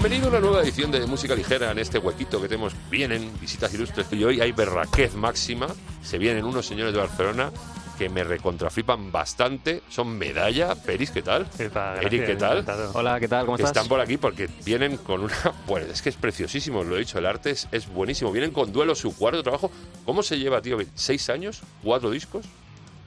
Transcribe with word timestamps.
Bienvenido 0.00 0.28
a 0.28 0.30
una 0.30 0.38
nueva 0.38 0.62
edición 0.62 0.92
de 0.92 1.04
Música 1.06 1.34
Ligera 1.34 1.72
en 1.72 1.78
este 1.80 1.98
huequito 1.98 2.40
que 2.40 2.46
tenemos. 2.46 2.72
Vienen 2.88 3.32
visitas 3.40 3.74
ilustres 3.74 4.06
y 4.12 4.22
hoy 4.22 4.40
hay 4.40 4.52
berraquez 4.52 5.16
máxima. 5.16 5.66
Se 6.04 6.18
vienen 6.18 6.44
unos 6.44 6.66
señores 6.66 6.94
de 6.94 7.00
Barcelona 7.00 7.50
que 7.98 8.08
me 8.08 8.22
recontraflipan 8.22 9.10
bastante. 9.10 9.82
Son 9.88 10.16
medalla. 10.16 10.76
Peris, 10.76 11.10
¿qué 11.10 11.22
tal? 11.22 11.48
Epa, 11.58 11.96
Eric, 11.96 12.12
gracias, 12.12 12.28
¿qué 12.28 12.36
tal? 12.36 12.58
encantado. 12.58 12.92
Hola, 12.94 13.18
¿qué 13.18 13.26
tal? 13.26 13.44
¿Cómo 13.46 13.56
estás? 13.56 13.72
están 13.72 13.88
por 13.88 14.00
aquí 14.00 14.18
porque 14.18 14.48
vienen 14.64 14.98
con 14.98 15.22
una... 15.22 15.34
Bueno, 15.66 15.86
es 15.92 16.00
que 16.00 16.10
es 16.10 16.16
preciosísimo, 16.16 16.84
lo 16.84 16.94
he 16.94 17.00
dicho, 17.00 17.18
el 17.18 17.26
arte 17.26 17.50
es, 17.50 17.66
es 17.72 17.88
buenísimo. 17.88 18.30
Vienen 18.30 18.52
con 18.52 18.70
Duelo, 18.70 18.94
su 18.94 19.16
cuarto 19.16 19.42
trabajo. 19.42 19.72
¿Cómo 20.04 20.22
se 20.22 20.38
lleva, 20.38 20.62
tío? 20.62 20.78
¿Seis 20.94 21.28
años? 21.28 21.60
¿Cuatro 21.82 22.12
discos? 22.12 22.46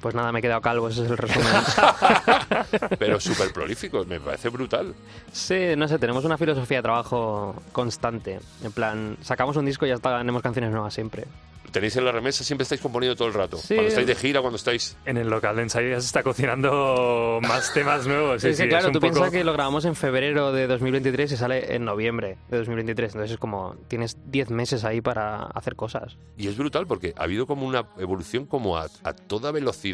Pues 0.02 0.16
nada, 0.16 0.32
me 0.32 0.40
he 0.40 0.42
quedado 0.42 0.62
calvo, 0.62 0.88
ese 0.90 1.04
es 1.06 1.12
el 1.12 1.18
resumen. 1.18 1.48
Pero 3.00 3.20
súper 3.20 3.54
prolíficos, 3.54 4.08
me 4.08 4.20
parece 4.20 4.50
brutal. 4.50 4.94
sí, 5.32 5.76
no 5.78 5.88
sé, 5.88 6.00
tenemos 6.00 6.26
una 6.26 6.38
filosofía 6.38 6.78
de 6.78 6.84
trabajo 6.84 7.56
constante. 7.72 8.40
En 8.64 8.72
plan, 8.72 9.18
sacamos 9.22 9.56
un 9.58 9.66
disco 9.66 9.86
y 9.86 9.90
ya 9.90 9.96
está, 9.96 10.18
tenemos 10.18 10.42
canciones 10.42 10.72
nuevas 10.72 10.94
siempre. 10.94 11.26
Tenéis 11.72 11.96
en 11.96 12.04
la 12.04 12.12
remesa, 12.12 12.44
siempre 12.44 12.64
estáis 12.64 12.82
componiendo 12.82 13.16
todo 13.16 13.30
el 13.30 13.34
rato. 13.34 13.56
Sí. 13.56 13.76
Cuando 13.76 13.88
estáis 13.88 14.08
de 14.08 14.16
gira, 14.16 14.42
cuando 14.42 14.58
estáis... 14.58 14.98
En 15.06 15.16
el 15.16 15.30
local 15.30 15.56
de 15.56 15.62
ensayo 15.62 15.88
ya 15.88 16.02
se 16.02 16.08
está 16.08 16.22
cocinando 16.22 17.40
más 17.44 17.74
temas 17.74 18.06
nuevos. 18.06 18.42
Sí, 18.42 18.50
es 18.50 18.58
que 18.58 18.64
sí, 18.64 18.70
claro, 18.70 18.88
un 18.88 18.94
tú 18.94 19.00
poco... 19.00 19.14
piensas 19.14 19.32
que 19.32 19.44
lo 19.46 19.54
grabamos 19.54 19.86
en 19.86 19.96
febrero 19.96 20.52
de 20.52 20.68
2023 20.68 21.32
y 21.32 21.38
sale 21.38 21.74
en 21.74 21.86
noviembre 21.86 22.38
de 22.50 22.58
2023. 22.58 23.14
Entonces 23.14 23.32
es 23.32 23.38
como, 23.38 23.78
tienes 23.88 24.18
10 24.26 24.50
meses 24.50 24.84
ahí 24.84 25.00
para 25.00 25.44
hacer 25.44 25.78
cosas. 25.78 26.18
Y 26.36 26.50
es 26.50 26.58
brutal 26.58 26.88
porque 26.88 27.14
ha 27.16 27.24
habido 27.24 27.48
como 27.48 27.66
una 27.66 27.86
evolución 27.98 28.46
como 28.48 28.78
a, 28.78 28.88
a 29.04 29.14
toda 29.14 29.54
velocidad, 29.54 29.91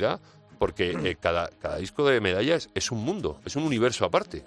porque 0.60 0.92
eh, 1.04 1.16
cada, 1.20 1.50
cada 1.60 1.78
disco 1.78 2.06
de 2.08 2.22
medallas 2.22 2.70
es 2.76 2.92
un 2.92 3.04
mundo, 3.04 3.40
es 3.46 3.56
un 3.56 3.64
universo 3.64 4.06
aparte. 4.06 4.44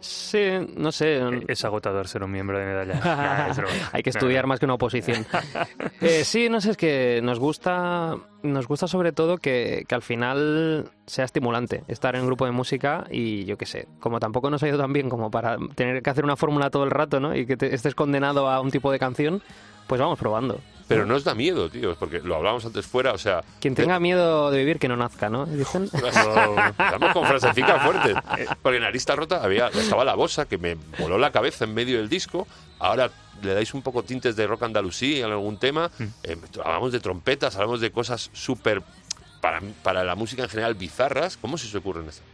Sí, 0.00 0.50
no 0.76 0.92
sé. 0.92 1.18
Es 1.48 1.64
agotador 1.64 2.08
ser 2.08 2.22
un 2.24 2.30
miembro 2.30 2.58
de 2.58 2.66
medalla. 2.66 3.00
Nah. 3.54 3.64
Hay 3.92 4.02
que 4.02 4.10
estudiar 4.10 4.44
nah. 4.44 4.48
más 4.48 4.58
que 4.60 4.66
una 4.66 4.74
oposición. 4.74 5.24
Eh, 6.02 6.24
sí, 6.24 6.50
no 6.50 6.60
sé, 6.60 6.72
es 6.72 6.76
que 6.76 7.20
nos 7.22 7.38
gusta, 7.38 8.14
nos 8.42 8.66
gusta 8.68 8.86
sobre 8.86 9.12
todo 9.12 9.38
que, 9.38 9.84
que 9.88 9.94
al 9.94 10.02
final 10.02 10.90
sea 11.06 11.24
estimulante 11.24 11.82
estar 11.88 12.14
en 12.14 12.20
un 12.22 12.26
grupo 12.26 12.44
de 12.44 12.50
música 12.50 13.06
y 13.10 13.46
yo 13.46 13.56
qué 13.56 13.64
sé, 13.64 13.88
como 14.00 14.20
tampoco 14.20 14.50
nos 14.50 14.62
ha 14.62 14.68
ido 14.68 14.76
tan 14.76 14.92
bien 14.92 15.08
como 15.08 15.30
para 15.30 15.56
tener 15.74 16.02
que 16.02 16.10
hacer 16.10 16.24
una 16.24 16.36
fórmula 16.36 16.68
todo 16.68 16.84
el 16.84 16.90
rato, 16.90 17.20
¿no? 17.20 17.34
Y 17.34 17.46
que 17.46 17.56
te- 17.56 17.74
estés 17.74 17.94
condenado 17.94 18.50
a 18.50 18.60
un 18.60 18.70
tipo 18.70 18.92
de 18.92 18.98
canción, 18.98 19.40
pues 19.86 19.98
vamos 19.98 20.18
probando. 20.18 20.60
Pero 20.86 21.06
no 21.06 21.14
os 21.14 21.24
da 21.24 21.34
miedo, 21.34 21.70
tío, 21.70 21.94
porque 21.96 22.20
lo 22.20 22.36
hablábamos 22.36 22.64
antes 22.66 22.86
fuera, 22.86 23.12
o 23.12 23.18
sea... 23.18 23.42
Quien 23.60 23.74
tenga 23.74 23.98
miedo 23.98 24.50
de 24.50 24.58
vivir, 24.58 24.78
que 24.78 24.86
no 24.88 24.96
nazca, 24.96 25.30
¿no? 25.30 25.46
Dicen. 25.46 25.84
Estamos 25.94 27.12
con 27.12 27.26
frasecitas 27.26 27.82
fuertes. 27.82 28.14
Porque 28.62 28.76
en 28.78 28.84
Arista 28.84 29.16
Rota 29.16 29.42
había, 29.42 29.68
estaba 29.68 30.04
la 30.04 30.14
bosa 30.14 30.46
que 30.46 30.58
me 30.58 30.76
voló 30.98 31.16
la 31.16 31.32
cabeza 31.32 31.64
en 31.64 31.72
medio 31.74 31.96
del 31.98 32.08
disco. 32.08 32.46
Ahora 32.78 33.10
le 33.42 33.54
dais 33.54 33.72
un 33.72 33.82
poco 33.82 34.02
tintes 34.02 34.36
de 34.36 34.46
rock 34.46 34.64
andalusí 34.64 35.20
en 35.20 35.30
algún 35.30 35.58
tema. 35.58 35.90
Eh, 36.22 36.36
hablamos 36.62 36.92
de 36.92 37.00
trompetas, 37.00 37.54
hablamos 37.56 37.80
de 37.80 37.90
cosas 37.90 38.28
súper, 38.34 38.82
para, 39.40 39.60
para 39.82 40.04
la 40.04 40.14
música 40.14 40.42
en 40.42 40.48
general, 40.50 40.74
bizarras. 40.74 41.36
¿Cómo 41.38 41.56
se 41.56 41.66
os 41.66 41.74
ocurren 41.74 42.08
estas? 42.08 42.24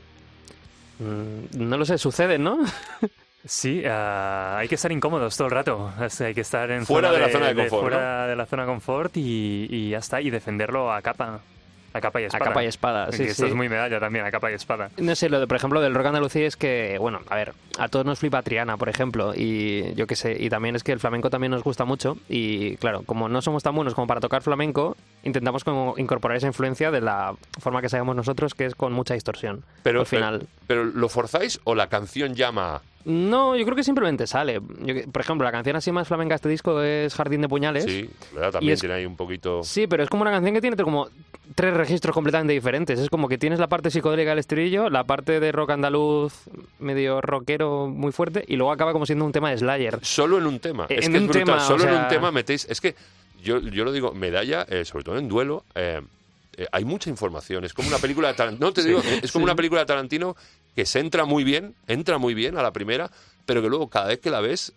Mm, 0.99 1.69
No 1.69 1.77
lo 1.78 1.84
sé, 1.84 1.99
sucede, 1.99 2.39
¿no? 2.39 2.59
Sí, 3.45 3.83
ah, 3.87 4.56
hay 4.59 4.69
que 4.69 4.75
estar 4.75 4.93
incómodos 4.93 5.37
todo 5.37 5.49
el 5.49 5.53
rato. 5.53 5.91
O 5.99 6.09
sea, 6.11 6.27
hay 6.28 6.34
que 6.34 6.43
estar 6.43 6.71
en 6.71 6.84
Fuera 6.84 7.09
zona 7.09 7.19
de 7.21 7.27
la 7.27 7.33
zona 7.33 7.47
de 7.49 7.55
confort, 7.55 7.83
Fuera 7.83 8.27
de 8.27 8.37
la 8.37 8.47
zona 8.47 8.62
de 8.65 8.69
confort 8.69 9.17
y, 9.17 9.67
y 9.71 9.91
ya 9.91 9.99
está. 9.99 10.21
Y 10.21 10.31
defenderlo 10.31 10.93
a 10.93 11.01
capa. 11.01 11.41
A 11.93 12.01
capa 12.01 12.21
y 12.21 12.25
A 12.25 12.27
espada. 12.28 12.45
capa 12.45 12.62
y 12.62 12.67
espada, 12.69 13.06
Que 13.06 13.17
sí, 13.17 13.23
Esto 13.25 13.43
sí. 13.43 13.49
es 13.49 13.55
muy 13.56 13.69
medalla 13.69 13.99
también, 13.99 14.25
a 14.25 14.31
capa 14.31 14.49
y 14.53 14.55
espada. 14.55 14.91
No 14.99 15.12
sé, 15.17 15.28
lo 15.28 15.41
de, 15.41 15.49
por 15.49 15.56
ejemplo, 15.56 15.81
del 15.81 15.93
rock 15.93 16.06
andalusí 16.06 16.43
es 16.45 16.56
que, 16.56 16.97
bueno, 17.01 17.19
a 17.28 17.34
ver, 17.34 17.53
a 17.78 17.89
todos 17.89 18.06
nos 18.06 18.21
flipa 18.21 18.43
Triana, 18.43 18.77
por 18.77 18.89
ejemplo, 18.89 19.33
y 19.34 19.93
yo 19.95 20.07
qué 20.07 20.15
sé, 20.15 20.37
y 20.39 20.49
también 20.51 20.77
es 20.77 20.84
que 20.84 20.93
el 20.93 21.01
flamenco 21.01 21.31
también 21.31 21.51
nos 21.51 21.65
gusta 21.65 21.84
mucho, 21.84 22.17
y 22.28 22.77
claro, 22.77 23.03
como 23.07 23.28
no 23.28 23.43
somos 23.43 23.65
tan 23.65 23.75
buenos 23.75 23.95
como 23.95 24.07
para 24.07 24.21
tocar 24.21 24.41
flamenco, 24.43 24.97
intentamos 25.25 25.65
como 25.65 25.95
incorporar 25.97 26.37
esa 26.37 26.47
influencia 26.47 26.93
de 26.93 27.01
la 27.01 27.34
forma 27.59 27.83
que 27.83 27.89
sabemos 27.89 28.15
nosotros, 28.15 28.55
que 28.55 28.67
es 28.67 28.77
con 28.77 28.93
mucha 28.93 29.15
distorsión. 29.15 29.65
Pero, 29.83 30.01
al 30.01 30.07
final. 30.07 30.47
pero, 30.69 30.83
pero 30.83 30.84
¿lo 30.84 31.09
forzáis 31.09 31.59
o 31.65 31.75
la 31.75 31.89
canción 31.89 32.34
llama? 32.34 32.83
No, 33.05 33.56
yo 33.56 33.65
creo 33.65 33.75
que 33.77 33.83
simplemente 33.84 34.27
sale. 34.27 34.61
Yo 34.81 34.94
por 35.11 35.22
ejemplo, 35.22 35.44
la 35.44 35.53
canción 35.53 35.75
así 35.77 35.91
más 35.91 36.06
flamenca 36.06 36.34
de 36.34 36.37
este 36.37 36.49
disco 36.50 36.83
es 36.83 37.15
Jardín 37.15 37.41
de 37.41 37.49
Puñales. 37.49 37.84
Sí, 37.84 38.09
¿verdad? 38.34 38.53
También 38.53 38.75
es- 38.75 38.81
tiene 38.81 38.94
ahí 38.97 39.06
un 39.06 39.16
poquito... 39.16 39.62
Sí, 39.65 39.87
pero 39.87 40.03
es 40.03 40.09
como 40.11 40.22
una 40.22 40.31
canción 40.31 40.55
que 40.55 40.61
tiene 40.61 40.77
como 40.77 41.09
tres 41.55 41.75
registros 41.75 42.15
completamente 42.15 42.53
diferentes. 42.53 42.99
Es 43.00 43.09
como 43.09 43.27
que 43.28 43.39
tienes 43.39 43.59
la 43.59 43.69
parte 43.69 43.91
psicodélica 43.91 44.31
del 44.31 44.39
estribillo, 44.39 44.91
la 44.91 45.05
parte 45.05 45.41
de 45.41 45.50
rock 45.50 45.71
andaluz 45.71 46.33
medio 46.78 47.21
rockero 47.21 47.87
muy 47.89 48.12
fuerte 48.12 48.44
y 48.47 48.56
luego 48.56 48.71
acaba 48.72 48.93
como 48.93 49.06
siendo 49.06 49.25
un 49.25 49.33
tema 49.33 49.50
de 49.50 49.59
Slayer. 49.59 49.99
Solo 50.03 50.39
en 50.39 50.47
un 50.47 50.60
tema. 50.60 50.87
En 50.89 50.99
es 50.99 51.09
que 51.09 51.16
un 51.16 51.16
es 51.16 51.22
brutal. 51.25 51.44
tema, 51.44 51.56
o 51.56 51.60
Solo 51.60 51.84
en 51.89 51.94
un 52.03 52.09
tema 52.09 52.31
metéis. 52.31 52.66
Es 52.69 52.81
que 52.81 52.94
yo, 53.43 53.59
yo 53.60 53.84
lo 53.84 53.93
digo, 53.93 54.12
medalla, 54.12 54.66
eh, 54.69 54.84
sobre 54.84 55.05
todo 55.05 55.16
en 55.19 55.27
duelo. 55.28 55.65
eh, 55.75 56.03
eh, 56.56 56.66
hay 56.72 56.84
mucha 56.84 57.09
información. 57.09 57.65
Es 57.65 57.72
como 57.72 57.89
una 57.89 57.99
película 57.99 58.28
de 58.28 58.34
Tarantino. 58.34 58.66
No 58.66 58.72
te 58.72 58.83
digo, 58.83 59.00
es 59.22 59.33
como 59.33 59.44
una 59.44 59.55
película 59.55 59.81
de 59.81 59.87
Tarantino 59.87 60.37
que 60.75 60.86
se 60.86 61.00
entra 61.00 61.25
muy 61.25 61.44
bien, 61.44 61.75
entra 61.86 62.19
muy 62.19 62.34
bien 62.34 62.56
a 62.58 62.62
la 62.62 62.72
primera, 62.72 63.10
pero 63.47 63.62
que 63.62 63.69
luego 63.69 63.88
cada 63.88 64.08
vez 64.08 64.20
que 64.20 64.31
la 64.31 64.41
ves, 64.41 64.72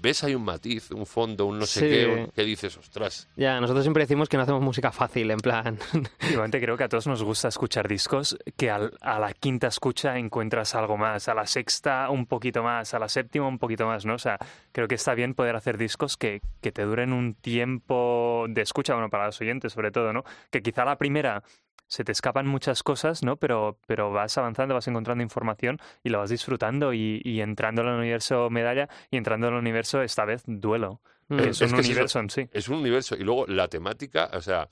ves 0.00 0.22
hay 0.22 0.34
un 0.34 0.44
matiz, 0.44 0.90
un 0.90 1.06
fondo, 1.06 1.46
un 1.46 1.58
no 1.58 1.64
sé 1.66 1.80
Sí. 1.80 1.88
qué, 1.88 2.06
un- 2.06 2.26
que 2.28 2.42
dices, 2.44 2.76
ostras. 2.76 3.26
Ya, 3.36 3.58
nosotros 3.60 3.84
siempre 3.84 4.02
decimos 4.02 4.28
que 4.28 4.36
no 4.36 4.42
hacemos 4.42 4.60
música 4.60 4.92
fácil, 4.92 5.30
en 5.30 5.38
plan. 5.38 5.78
Igualmente 6.30 6.60
creo 6.60 6.76
que 6.76 6.84
a 6.84 6.88
todos 6.90 7.06
nos 7.06 7.22
gusta 7.22 7.48
escuchar 7.48 7.88
discos 7.88 8.36
que 8.56 8.70
al- 8.70 8.92
a 9.00 9.18
la 9.18 9.32
quinta 9.32 9.68
escucha 9.68 10.18
encuentras 10.18 10.74
algo 10.74 10.98
más, 10.98 11.28
a 11.28 11.34
la 11.34 11.46
sexta 11.46 12.10
un 12.10 12.26
poquito 12.26 12.62
más, 12.62 12.92
a 12.92 12.98
la 12.98 13.08
séptima 13.08 13.46
un 13.48 13.58
poquito 13.58 13.86
más, 13.86 14.04
¿no? 14.04 14.14
O 14.14 14.18
sea, 14.18 14.38
creo 14.72 14.88
que 14.88 14.94
está 14.96 15.14
bien 15.14 15.32
poder 15.32 15.56
hacer 15.56 15.78
discos 15.78 16.18
que, 16.18 16.42
que 16.60 16.70
te 16.72 16.82
duren 16.82 17.12
un 17.14 17.34
tiempo 17.34 18.46
de 18.48 18.60
escucha, 18.62 18.92
bueno, 18.94 19.08
para 19.10 19.26
los 19.26 19.40
oyentes 19.40 19.72
sobre 19.72 19.90
todo, 19.90 20.12
¿no? 20.12 20.22
Que 20.50 20.62
quizá 20.62 20.82
a 20.82 20.86
la 20.86 20.98
primera 20.98 21.42
se 21.86 22.04
te 22.04 22.12
escapan 22.12 22.46
muchas 22.46 22.82
cosas, 22.82 23.22
¿no? 23.22 23.36
Pero, 23.36 23.78
pero 23.86 24.10
vas 24.10 24.36
avanzando, 24.38 24.74
vas 24.74 24.88
encontrando 24.88 25.22
información 25.22 25.78
y 26.02 26.08
lo 26.08 26.18
vas 26.18 26.30
disfrutando 26.30 26.92
y, 26.92 27.20
y 27.24 27.40
entrando 27.40 27.82
en 27.82 27.88
el 27.88 27.94
universo 27.98 28.48
medalla 28.50 28.88
y 29.10 29.16
entrando 29.16 29.48
en 29.48 29.54
el 29.54 29.58
universo, 29.60 30.02
esta 30.02 30.24
vez, 30.24 30.42
duelo. 30.46 31.00
Mm. 31.28 31.36
que 31.38 31.48
es, 31.50 31.60
Es 31.62 31.70
un 31.70 31.76
que 31.76 31.80
es 31.80 31.86
eso. 31.86 31.90
universo 31.92 32.18
en 32.20 32.30
sí. 32.30 32.48
Es 32.52 32.68
un 32.68 32.76
universo. 32.78 33.16
Y 33.16 33.20
luego 33.24 33.46
la 33.46 33.68
temática, 33.68 34.30
o 34.34 34.40
sea, 34.40 34.68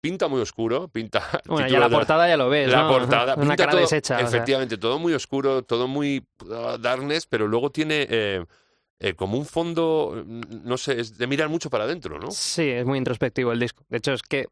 pinta 0.00 0.28
muy 0.28 0.40
oscuro, 0.40 0.88
pinta. 0.88 1.22
Bueno, 1.46 1.68
ya 1.68 1.78
la 1.78 1.88
de- 1.88 1.94
portada 1.94 2.28
ya 2.28 2.36
lo 2.36 2.48
ves, 2.48 2.70
La 2.70 2.82
¿no? 2.82 2.88
portada. 2.88 3.34
Una 3.36 3.42
pinta 3.42 3.56
cara 3.56 3.70
todo- 3.72 3.80
deshecha. 3.82 4.14
o 4.16 4.18
sea. 4.18 4.26
Efectivamente, 4.28 4.78
todo 4.78 4.98
muy 4.98 5.12
oscuro, 5.12 5.62
todo 5.62 5.86
muy 5.88 6.26
uh, 6.44 6.78
darkness, 6.78 7.26
pero 7.26 7.46
luego 7.46 7.70
tiene 7.70 8.06
eh, 8.08 8.44
eh, 9.00 9.14
como 9.14 9.36
un 9.38 9.46
fondo, 9.46 10.22
mm, 10.26 10.40
no 10.64 10.76
sé, 10.76 11.00
es 11.00 11.16
de 11.18 11.26
mirar 11.26 11.48
mucho 11.48 11.70
para 11.70 11.84
adentro, 11.84 12.18
¿no? 12.18 12.30
Sí, 12.30 12.68
es 12.68 12.84
muy 12.86 12.98
introspectivo 12.98 13.50
el 13.52 13.58
disco. 13.58 13.84
De 13.88 13.96
hecho, 13.98 14.12
es 14.12 14.22
que 14.22 14.46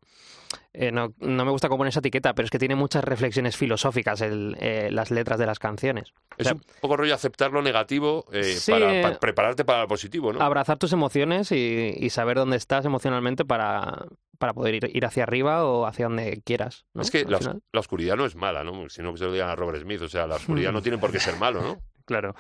eh, 0.72 0.90
no, 0.90 1.12
no 1.18 1.44
me 1.44 1.50
gusta 1.50 1.68
cómo 1.68 1.78
poner 1.78 1.90
esa 1.90 2.00
etiqueta, 2.00 2.34
pero 2.34 2.46
es 2.46 2.50
que 2.50 2.58
tiene 2.58 2.74
muchas 2.74 3.04
reflexiones 3.04 3.56
filosóficas 3.56 4.20
el, 4.22 4.56
eh, 4.58 4.88
las 4.90 5.10
letras 5.10 5.38
de 5.38 5.44
las 5.46 5.58
canciones. 5.58 6.12
O 6.30 6.34
Es 6.38 6.46
sea, 6.46 6.54
un 6.54 6.62
poco 6.80 6.96
rollo 6.96 7.14
aceptar 7.14 7.52
lo 7.52 7.60
negativo 7.60 8.24
Sí, 8.42 8.70
para, 8.70 9.02
pa- 9.02 9.20
prepararte 9.20 9.64
para 9.66 9.82
lo 9.82 9.88
positivo, 9.88 10.32
¿no? 10.32 10.40
abrazar 10.40 10.78
tus 10.78 10.92
emociones 10.94 11.52
y, 11.52 11.94
y 11.98 12.08
saber 12.10 12.38
dónde 12.38 12.56
estás 12.56 12.86
emocionalmente 12.86 13.44
para, 13.44 14.06
para 14.38 14.54
poder 14.54 14.76
ir, 14.76 14.90
ir 14.94 15.04
hacia 15.04 15.24
arriba 15.24 15.66
o 15.66 15.84
hacia 15.84 16.06
donde 16.06 16.40
quieras. 16.42 16.86
¿no? 16.94 17.02
Es 17.02 17.10
que 17.10 17.24
la, 17.26 17.36
os- 17.36 17.44
final. 17.44 17.62
la 17.72 17.80
oscuridad 17.80 18.16
no 18.16 18.24
es 18.24 18.34
mala, 18.34 18.64
¿no? 18.64 18.88
Si 18.88 19.02
no 19.02 19.12
que 19.12 19.18
se 19.18 19.24
lo 19.26 19.32
digan 19.32 19.50
a 19.50 19.56
Robert 19.56 19.82
Smith, 19.82 20.00
o 20.00 20.08
sea, 20.08 20.26
la 20.26 20.36
oscuridad 20.36 20.72
no 20.72 20.80
tiene 20.80 20.96
por 20.96 21.12
qué 21.12 21.20
ser 21.20 21.36
malo, 21.36 21.60
¿no? 21.60 21.82
Claro. 22.06 22.34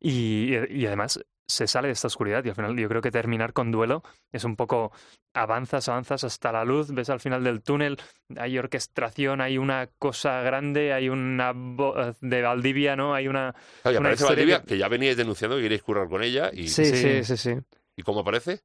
Y, 0.00 0.54
y 0.68 0.86
además 0.86 1.20
se 1.52 1.66
sale 1.66 1.88
de 1.88 1.92
esta 1.92 2.06
oscuridad 2.08 2.44
y 2.44 2.48
al 2.48 2.54
final 2.54 2.76
yo 2.76 2.88
creo 2.88 3.00
que 3.02 3.10
terminar 3.10 3.52
con 3.52 3.70
duelo 3.70 4.02
es 4.32 4.44
un 4.44 4.56
poco 4.56 4.92
avanzas, 5.34 5.88
avanzas 5.88 6.24
hasta 6.24 6.52
la 6.52 6.64
luz, 6.64 6.92
ves 6.92 7.08
al 7.10 7.20
final 7.20 7.44
del 7.44 7.62
túnel, 7.62 7.98
hay 8.36 8.58
orquestación, 8.58 9.40
hay 9.40 9.58
una 9.58 9.88
cosa 9.98 10.40
grande, 10.42 10.92
hay 10.92 11.08
una 11.08 11.52
voz 11.54 12.18
de 12.20 12.42
Valdivia, 12.42 12.96
¿no? 12.96 13.14
Hay 13.14 13.28
una... 13.28 13.54
Claro, 13.82 13.94
y 13.96 13.98
una 13.98 14.08
aparece 14.08 14.24
historia 14.24 14.36
Valdivia, 14.36 14.60
que- 14.60 14.66
que 14.66 14.78
ya 14.78 14.88
veníais 14.88 15.16
denunciando 15.16 15.56
que 15.56 15.62
queréis 15.62 15.82
currar 15.82 16.08
con 16.08 16.22
ella. 16.22 16.50
Y, 16.52 16.68
Sí, 16.68 16.84
sí, 16.84 16.96
Sí. 16.96 17.24
sí, 17.24 17.36
sí. 17.36 17.54
¿Y 17.96 18.02
cómo 18.02 18.20
aparece? 18.20 18.60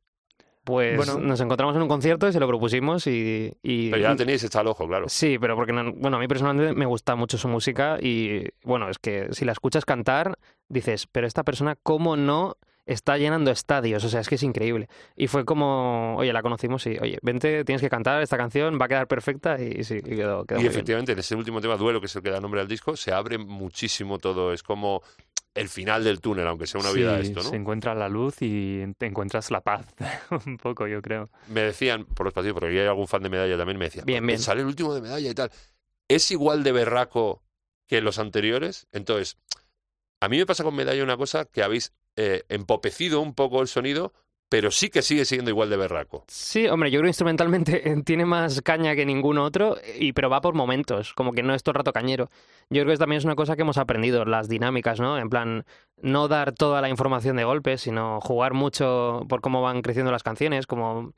Pues 0.63 0.97
Bueno. 0.97 1.17
nos 1.19 1.39
encontramos 1.39 1.73
en 1.77 1.81
un 1.83 1.87
concierto 1.87 2.27
y 2.27 2.33
se 2.33 2.41
lo 2.41 2.47
propusimos 2.47 3.07
y... 3.07 3.53
y- 3.63 3.89
Pero 3.89 4.01
ya 4.01 4.09
la 4.09 4.15
teníais 4.17 4.43
hecha 4.43 4.59
al 4.59 4.67
ojo, 4.67 4.85
claro. 4.85 5.07
Sí, 5.07 5.37
pero 5.39 5.55
porque, 5.55 5.71
no- 5.71 5.93
bueno, 5.93 6.17
a 6.17 6.19
mí 6.19 6.27
personalmente 6.27 6.73
me 6.73 6.85
gusta 6.85 7.15
mucho 7.15 7.37
su 7.37 7.47
música 7.47 7.97
y, 8.01 8.43
bueno, 8.63 8.89
es 8.89 8.99
que 8.99 9.29
si 9.31 9.45
la 9.45 9.53
escuchas 9.53 9.85
cantar, 9.85 10.37
dices, 10.67 11.07
pero 11.07 11.25
esta 11.25 11.43
persona, 11.43 11.77
¿cómo 11.81 12.17
no 12.17 12.57
está 12.87 13.17
llenando 13.17 13.51
estadios? 13.51 14.03
O 14.03 14.09
sea, 14.09 14.21
es 14.21 14.27
que 14.29 14.35
es 14.35 14.43
increíble. 14.43 14.87
Y 15.15 15.27
fue 15.27 15.45
como, 15.45 16.15
oye, 16.17 16.33
la 16.33 16.41
conocimos 16.41 16.85
y, 16.87 16.97
oye, 16.97 17.19
vente, 17.21 17.63
tienes 17.63 17.81
que 17.81 17.89
cantar 17.89 18.21
esta 18.23 18.37
canción, 18.37 18.79
va 18.81 18.85
a 18.85 18.87
quedar 18.87 19.07
perfecta 19.07 19.61
y 19.61 19.83
sí, 19.83 19.97
y 19.97 20.01
quedó, 20.01 20.45
quedó 20.45 20.57
Y 20.59 20.61
muy 20.61 20.69
bien. 20.69 20.71
efectivamente, 20.71 21.11
en 21.11 21.19
ese 21.19 21.35
último 21.35 21.61
tema, 21.61 21.77
Duelo, 21.77 21.99
que 21.99 22.07
es 22.07 22.15
el 22.15 22.23
que 22.23 22.31
da 22.31 22.39
nombre 22.41 22.61
al 22.61 22.67
disco, 22.67 22.97
se 22.97 23.11
abre 23.13 23.37
muchísimo 23.37 24.17
todo. 24.17 24.51
Es 24.53 24.63
como 24.63 25.03
el 25.53 25.69
final 25.69 26.03
del 26.03 26.21
túnel, 26.21 26.47
aunque 26.47 26.67
sea 26.67 26.79
una 26.81 26.91
vida 26.91 27.19
esto, 27.19 27.41
¿no? 27.43 27.49
Se 27.49 27.55
encuentra 27.55 27.93
la 27.95 28.07
luz 28.09 28.35
y 28.41 28.83
te 28.97 29.07
encuentras 29.07 29.49
la 29.51 29.61
paz, 29.61 29.85
un 30.45 30.57
poco, 30.57 30.87
yo 30.87 31.01
creo. 31.01 31.29
Me 31.47 31.61
decían 31.61 32.05
por 32.05 32.25
los 32.27 32.33
partidos, 32.33 32.53
porque 32.59 32.79
hay 32.79 32.87
algún 32.87 33.07
fan 33.07 33.23
de 33.23 33.29
medalla 33.29 33.57
también, 33.57 33.77
me 33.77 33.85
decía, 33.85 34.03
Bien, 34.05 34.25
bien. 34.25 34.39
sale 34.39 34.61
el 34.61 34.67
último 34.67 34.93
de 34.93 35.01
medalla 35.01 35.29
y 35.29 35.33
tal. 35.33 35.51
¿Es 36.07 36.31
igual 36.31 36.63
de 36.63 36.71
berraco 36.71 37.43
que 37.87 38.01
los 38.01 38.19
anteriores? 38.19 38.87
Entonces, 38.91 39.37
a 40.21 40.29
mí 40.29 40.37
me 40.37 40.45
pasa 40.45 40.63
con 40.63 40.75
medalla 40.75 41.03
una 41.03 41.17
cosa 41.17 41.45
que 41.45 41.63
habéis 41.63 41.91
eh, 42.17 42.43
empopecido 42.49 43.21
un 43.21 43.33
poco 43.33 43.61
el 43.61 43.67
sonido, 43.69 44.11
pero 44.49 44.71
sí 44.71 44.89
que 44.89 45.01
sigue 45.01 45.25
siendo 45.25 45.51
igual 45.51 45.69
de 45.69 45.75
berraco. 45.75 46.23
Sí, 46.29 46.67
hombre, 46.67 46.89
yo 46.89 46.99
creo 46.99 47.07
que 47.07 47.09
instrumentalmente 47.09 47.81
tiene 48.05 48.25
más 48.25 48.61
caña 48.61 48.95
que 48.95 49.05
ningún 49.05 49.37
otro, 49.37 49.75
y, 49.99 50.13
pero 50.13 50.29
va 50.29 50.39
por 50.41 50.53
momentos, 50.55 51.13
como 51.13 51.33
que 51.33 51.43
no 51.43 51.53
es 51.53 51.63
todo 51.63 51.71
el 51.71 51.77
rato 51.79 51.91
cañero. 51.91 52.29
Yo 52.69 52.83
creo 52.83 52.93
que 52.93 52.97
también 52.97 53.17
es 53.19 53.25
una 53.25 53.35
cosa 53.35 53.55
que 53.57 53.63
hemos 53.63 53.77
aprendido, 53.77 54.23
las 54.25 54.47
dinámicas, 54.47 54.99
¿no? 55.01 55.17
En 55.19 55.29
plan, 55.29 55.65
no 56.01 56.27
dar 56.29 56.53
toda 56.53 56.79
la 56.81 56.87
información 56.89 57.35
de 57.35 57.43
golpe, 57.43 57.77
sino 57.77 58.19
jugar 58.21 58.53
mucho 58.53 59.25
por 59.27 59.41
cómo 59.41 59.61
van 59.61 59.81
creciendo 59.81 60.11
las 60.13 60.23
canciones, 60.23 60.65
cómo, 60.65 61.13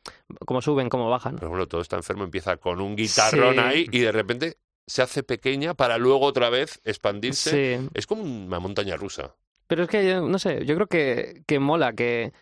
cómo 0.45 0.61
suben, 0.63 0.89
cómo 0.89 1.09
bajan. 1.09 1.35
Por 1.35 1.43
ejemplo, 1.45 1.67
todo 1.67 1.81
está 1.81 1.97
enfermo, 1.97 2.23
empieza 2.23 2.57
con 2.57 2.81
un 2.81 2.95
guitarrón 2.95 3.53
Sí. 3.55 3.59
ahí 3.59 3.87
y 3.91 3.99
de 3.99 4.11
repente 4.11 4.57
se 4.87 5.03
hace 5.03 5.21
pequeña 5.21 5.75
para 5.75 5.99
luego 5.99 6.25
otra 6.25 6.49
vez 6.49 6.81
expandirse. 6.83 7.77
Sí, 7.79 7.89
Es 7.93 8.07
como 8.07 8.23
una 8.23 8.59
montaña 8.59 8.95
rusa. 8.97 9.35
Pero 9.69 9.83
es 9.83 9.89
que, 9.89 10.15
no 10.15 10.39
sé, 10.39 10.65
yo 10.65 10.73
creo 10.73 10.87
que, 10.87 11.43
que 11.45 11.59
mola 11.59 11.93
que, 11.93 12.33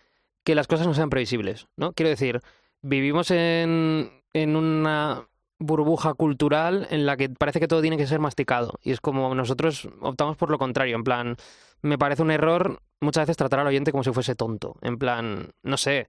que 0.45 0.55
las 0.55 0.65
cosas 0.65 0.87
no 0.87 0.93
sean 0.93 1.09
previsibles, 1.09 1.67
¿no? 1.75 1.91
Quiero 1.91 2.09
decir, 2.09 2.39
vivimos 2.81 3.31
en, 3.31 4.23
en 4.31 4.55
una 4.55 5.27
burbuja 5.59 6.13
cultural 6.13 6.87
en 6.89 7.05
la 7.05 7.17
que 7.17 7.27
parece 7.27 7.59
que 7.59 7.67
todo 7.67 7.81
tiene 7.81 7.97
que 7.97 8.07
ser 8.07 8.21
masticado. 8.21 8.79
Y 8.81 8.91
es 8.91 9.01
como 9.01 9.35
nosotros 9.35 9.89
optamos 9.99 10.37
por 10.37 10.49
lo 10.49 10.57
contrario, 10.57 10.95
en 10.95 11.03
plan, 11.03 11.35
me 11.81 11.97
parece 11.97 12.21
un 12.21 12.31
error 12.31 12.81
muchas 13.01 13.23
veces 13.23 13.37
tratar 13.37 13.59
al 13.59 13.67
oyente 13.67 13.91
como 13.91 14.03
si 14.03 14.11
fuese 14.11 14.35
tonto. 14.35 14.75
En 14.81 14.97
plan, 14.97 15.51
no 15.63 15.77
sé, 15.77 16.07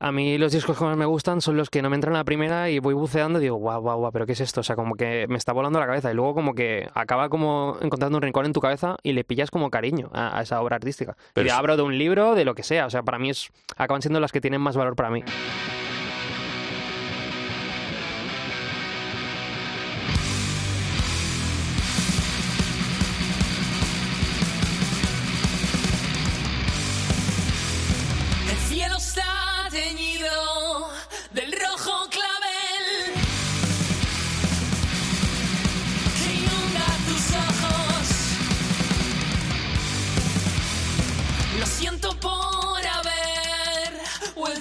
a 0.00 0.10
mí 0.12 0.36
los 0.38 0.52
discos 0.52 0.76
que 0.78 0.84
más 0.84 0.96
me 0.96 1.04
gustan 1.06 1.40
son 1.40 1.56
los 1.56 1.70
que 1.70 1.80
no 1.82 1.90
me 1.90 1.94
entran 1.96 2.14
a 2.14 2.18
la 2.18 2.24
primera 2.24 2.70
y 2.70 2.78
voy 2.80 2.94
buceando 2.94 3.38
y 3.38 3.42
digo, 3.42 3.56
guau, 3.56 3.80
guau, 3.80 3.98
guau, 3.98 4.12
pero 4.12 4.26
¿qué 4.26 4.32
es 4.32 4.40
esto? 4.40 4.60
O 4.60 4.64
sea, 4.64 4.76
como 4.76 4.94
que 4.96 5.26
me 5.28 5.36
está 5.36 5.52
volando 5.52 5.78
la 5.78 5.86
cabeza 5.86 6.10
y 6.10 6.14
luego 6.14 6.34
como 6.34 6.54
que 6.54 6.88
acaba 6.94 7.28
como 7.28 7.76
encontrando 7.80 8.18
un 8.18 8.22
rincón 8.22 8.46
en 8.46 8.52
tu 8.52 8.60
cabeza 8.60 8.96
y 9.02 9.12
le 9.12 9.24
pillas 9.24 9.50
como 9.50 9.70
cariño 9.70 10.10
a, 10.12 10.38
a 10.38 10.42
esa 10.42 10.60
obra 10.60 10.76
artística. 10.76 11.16
Pero 11.34 11.46
y 11.46 11.50
es- 11.50 11.76
de 11.76 11.82
un 11.82 11.96
libro, 11.98 12.34
de 12.34 12.44
lo 12.44 12.54
que 12.54 12.62
sea. 12.62 12.86
O 12.86 12.90
sea, 12.90 13.02
para 13.02 13.18
mí 13.18 13.30
es 13.30 13.50
acaban 13.76 14.02
siendo 14.02 14.20
las 14.20 14.32
que 14.32 14.40
tienen 14.40 14.60
más 14.60 14.76
valor 14.76 14.96
para 14.96 15.10
mí. 15.10 15.22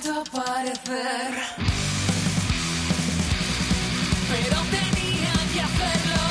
Vuelto 0.08 0.38
a 0.38 0.42
aparecer, 0.42 1.32
pero 4.30 4.58
tenía 4.72 5.34
que 5.54 5.62
hacerlo. 5.62 6.24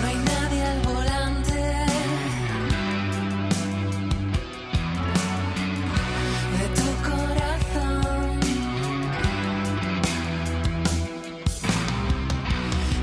No 0.00 0.06
hay 0.06 0.16
nadie 0.16 0.64
al 0.64 0.80
volante. 0.82 1.62
de 6.52 6.66
tu 6.78 6.88
corazón. 7.10 8.40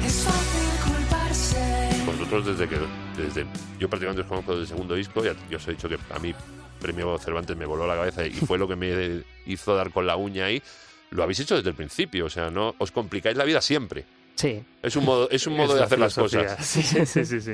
Es 0.06 0.16
fácil 0.24 0.69
culparse. 0.86 2.04
Vosotros 2.06 2.45
desde 2.45 2.68
que 2.69 3.02
desde 3.33 3.47
yo 3.80 3.89
prácticamente 3.89 4.21
os 4.21 4.27
conozco 4.27 4.51
desde 4.51 4.63
el 4.63 4.68
segundo 4.68 4.95
disco, 4.95 5.24
ya, 5.24 5.33
ya 5.50 5.57
os 5.57 5.68
he 5.68 5.71
dicho 5.71 5.89
que 5.89 5.97
a 6.13 6.19
mí 6.19 6.33
premio 6.80 7.18
Cervantes 7.18 7.56
me 7.56 7.65
voló 7.65 7.88
la 7.88 7.95
cabeza 7.95 8.25
y 8.25 8.31
fue 8.31 8.57
lo 8.57 8.68
que 8.68 8.75
me 8.75 9.24
hizo 9.45 9.75
dar 9.75 9.91
con 9.91 10.06
la 10.06 10.15
uña 10.15 10.45
ahí. 10.45 10.62
Lo 11.12 11.24
habéis 11.24 11.39
hecho 11.39 11.56
desde 11.56 11.69
el 11.69 11.75
principio, 11.75 12.25
o 12.25 12.30
sea, 12.30 12.50
no 12.50 12.75
os 12.77 12.91
complicáis 12.91 13.38
la 13.38 13.44
vida 13.44 13.62
siempre. 13.62 14.06
Sí. 14.35 14.63
Es 14.81 14.95
un 14.95 15.06
modo, 15.06 15.30
es 15.30 15.45
un 15.47 15.56
modo 15.56 15.74
Es 15.74 15.80
de 15.80 15.83
hacer 15.83 16.00
las 16.00 16.15
cosas. 16.15 16.57
Sí, 16.65 16.81
sí, 16.81 17.25
sí, 17.25 17.41
sí. 17.41 17.53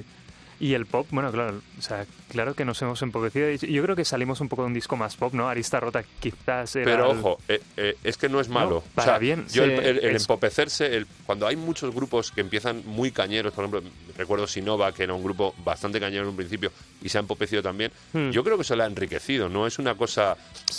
Y 0.61 0.73
el 0.73 0.85
pop, 0.85 1.07
bueno, 1.11 1.31
claro, 1.31 1.61
o 1.77 1.81
sea, 1.81 2.05
claro 2.27 2.53
que 2.53 2.65
nos 2.65 2.81
hemos 2.81 3.01
empobrecido. 3.01 3.49
Y 3.49 3.57
Yo 3.57 3.81
creo 3.81 3.95
que 3.95 4.03
salimos 4.03 4.41
un 4.41 4.49
poco 4.49 4.63
de 4.63 4.67
un 4.67 4.73
disco 4.73 4.97
más 4.97 5.15
pop, 5.15 5.33
¿no? 5.33 5.47
Arista 5.47 5.79
Rota 5.79 6.03
quizás 6.19 6.75
era 6.75 6.83
Pero 6.85 7.11
el- 7.13 7.17
ojo, 7.19 7.39
eh, 7.47 7.61
eh, 7.77 7.95
es 8.03 8.17
que 8.17 8.27
no 8.27 8.41
es 8.41 8.49
malo. 8.49 8.83
para 8.93 9.05
o 9.05 9.11
sea, 9.13 9.19
bien, 9.19 9.45
Yo 9.53 9.63
el, 9.63 9.69
sí, 9.79 9.85
el- 9.87 9.99
el 9.99 10.15
es- 10.17 10.23
empopecerse, 10.23 10.97
el- 10.97 11.07
cuando 11.25 11.47
hay 11.47 11.55
muchos 11.55 11.95
grupos 11.95 12.31
que 12.31 12.41
empiezan 12.41 12.83
muy 12.85 13.11
cañeros, 13.11 13.53
por 13.53 13.63
ejemplo, 13.63 13.89
recuerdo 14.17 14.47
Sinova, 14.47 14.91
que 14.91 15.03
era 15.03 15.13
un 15.13 15.23
grupo 15.23 15.55
bastante 15.63 15.97
cañero 15.99 16.23
en 16.23 16.29
un 16.29 16.35
principio 16.35 16.71
y 17.01 17.09
se 17.09 17.17
ha 17.17 17.21
empopecido 17.21 17.61
también, 17.61 17.91
Hmm. 18.13 18.29
yo 18.31 18.43
creo 18.43 18.55
que 18.57 18.63
eso 18.63 18.75
le 18.75 18.83
ha 18.83 18.87
enriquecido, 18.87 19.47
no 19.49 19.65
es 19.67 19.79
una 19.79 19.95
cosa... 19.95 20.35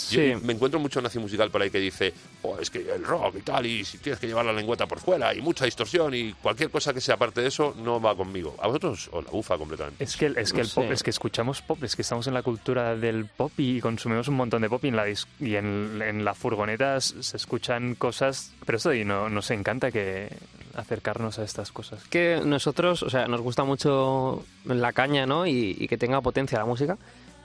Yo 0.09 0.19
Sí. 0.21 0.33
me 0.43 0.53
encuentro 0.53 0.79
mucho 0.79 1.01
nazi 1.01 1.19
musical 1.19 1.49
por 1.51 1.61
ahí 1.61 1.69
que 1.69 1.79
dice, 1.79 2.13
"Oh, 2.43 2.57
es 2.59 2.69
que 2.69 2.79
el 2.91 3.03
rock 3.03 3.37
y 3.39 3.41
tal, 3.41 3.65
y 3.65 3.83
si 3.85 3.97
tienes 3.99 4.19
que 4.19 4.27
llevar 4.27 4.45
la 4.45 4.53
lengüeta 4.53 4.85
por 4.87 4.99
fuera, 4.99 5.33
y 5.33 5.41
mucha 5.41 5.65
distorsión, 5.65 6.13
y 6.13 6.33
cualquier 6.33 6.69
cosa 6.69 6.93
que 6.93 7.01
sea 7.01 7.17
parte 7.17 7.41
de 7.41 7.47
eso, 7.47 7.75
no 7.77 7.99
va 8.01 8.15
conmigo. 8.15 8.55
A 8.61 8.67
vosotros 8.67 9.09
os 9.11 9.23
la 9.25 9.31
bufa 9.31 9.57
completamente. 9.57 10.03
Es 10.03 10.15
que, 10.17 10.27
el- 10.27 10.37
es 10.37 10.51
que 10.51 10.59
No 10.59 10.63
el 10.63 10.69
pop, 10.69 10.91
es 10.91 11.03
que 11.03 11.09
escuchamos 11.09 11.61
pop, 11.61 11.83
es 11.83 11.95
que 11.95 12.01
estamos 12.01 12.27
en 12.27 12.33
la 12.33 12.43
cultura 12.43 12.95
del 12.95 13.25
pop 13.25 13.51
y 13.57 13.79
consumimos 13.81 14.27
un 14.27 14.35
montón 14.35 14.61
de 14.61 14.69
pop 14.69 14.83
y 14.85 14.87
en 14.89 14.95
la, 14.95 15.07
dis- 15.07 15.27
y 15.39 15.55
en, 15.55 16.01
en 16.03 16.23
la 16.25 16.33
furgoneta 16.33 16.99
se 17.01 17.37
escuchan 17.37 17.95
cosas, 17.95 18.51
pero 18.65 18.77
esto 18.77 18.93
y 18.93 19.03
no, 19.05 19.29
nos 19.29 19.49
encanta 19.51 19.91
que 19.91 20.29
acercarnos 20.75 21.39
a 21.39 21.43
estas 21.43 21.71
cosas. 21.71 22.03
que 22.09 22.41
nosotros, 22.45 23.03
o 23.03 23.09
sea, 23.09 23.27
nos 23.27 23.41
gusta 23.41 23.63
mucho 23.63 24.43
la 24.65 24.93
caña, 24.93 25.25
¿no? 25.25 25.45
Y, 25.45 25.87
que 25.87 25.97
tenga 25.97 26.21
potencia 26.21 26.57
la 26.57 26.65
música. 26.65 26.97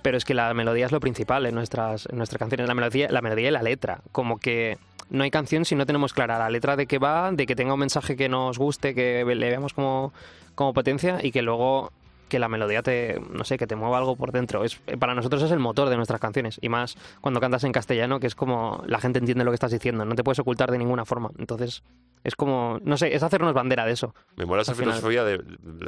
Pero 0.03 0.19
es 0.19 0.25
que 0.25 0.35
la 0.35 0.55
melodía 0.55 0.87
es 0.87 0.93
lo 0.93 1.01
principal 1.01 1.47
en 1.47 1.55
nuestras, 1.55 2.09
nuestras 2.13 2.39
canciones. 2.39 2.69
La 2.69 2.75
melodía, 2.75 3.09
la 3.11 3.23
melodía 3.23 3.49
y 3.49 3.51
la 3.51 3.63
letra. 3.63 4.01
Como 4.13 4.39
que 4.39 4.79
no 5.11 5.25
hay 5.25 5.31
canción 5.31 5.65
si 5.65 5.75
no 5.75 5.85
tenemos 5.85 6.13
clara 6.13 6.39
la 6.39 6.49
letra 6.51 6.77
de 6.77 6.87
qué 6.87 6.99
va, 6.99 7.33
de 7.33 7.47
que 7.47 7.57
tenga 7.57 7.75
un 7.75 7.81
mensaje 7.81 8.17
que 8.17 8.29
nos 8.29 8.59
guste, 8.59 8.95
que 8.95 9.25
le 9.25 9.49
veamos 9.49 9.75
como, 9.75 10.13
como 10.55 10.73
potencia 10.75 11.19
y 11.23 11.33
que 11.33 11.43
luego 11.43 11.93
que 12.29 12.39
la 12.39 12.49
melodía 12.49 12.83
te, 12.83 13.21
no 13.31 13.45
sé, 13.45 13.57
que 13.59 13.67
te 13.67 13.77
mueva 13.77 13.99
algo 13.99 14.17
por 14.17 14.33
dentro. 14.33 14.65
Es, 14.65 14.77
para 14.99 15.15
nosotros 15.15 15.43
es 15.43 15.51
el 15.51 15.59
motor 15.59 15.89
de 15.89 15.97
nuestras 15.97 16.21
canciones. 16.21 16.59
Y 16.61 16.69
más 16.69 16.97
cuando 17.21 17.41
cantas 17.41 17.65
en 17.65 17.73
castellano, 17.73 18.21
que 18.21 18.27
es 18.27 18.35
como 18.35 18.83
la 18.87 19.01
gente 19.01 19.19
entiende 19.19 19.45
lo 19.45 19.51
que 19.51 19.57
estás 19.57 19.71
diciendo. 19.71 20.05
No 20.05 20.15
te 20.15 20.25
puedes 20.25 20.39
ocultar 20.39 20.71
de 20.71 20.79
ninguna 20.79 21.05
forma. 21.05 21.31
Entonces, 21.39 21.83
es 22.25 22.35
como, 22.35 22.81
no 22.83 22.97
sé, 22.97 23.15
es 23.15 23.23
hacernos 23.23 23.55
bandera 23.55 23.87
de 23.87 23.93
eso. 23.93 24.15
Me 24.37 24.47
mola 24.47 24.63
esa 24.63 24.75
filosofía 24.75 25.23
de 25.23 25.43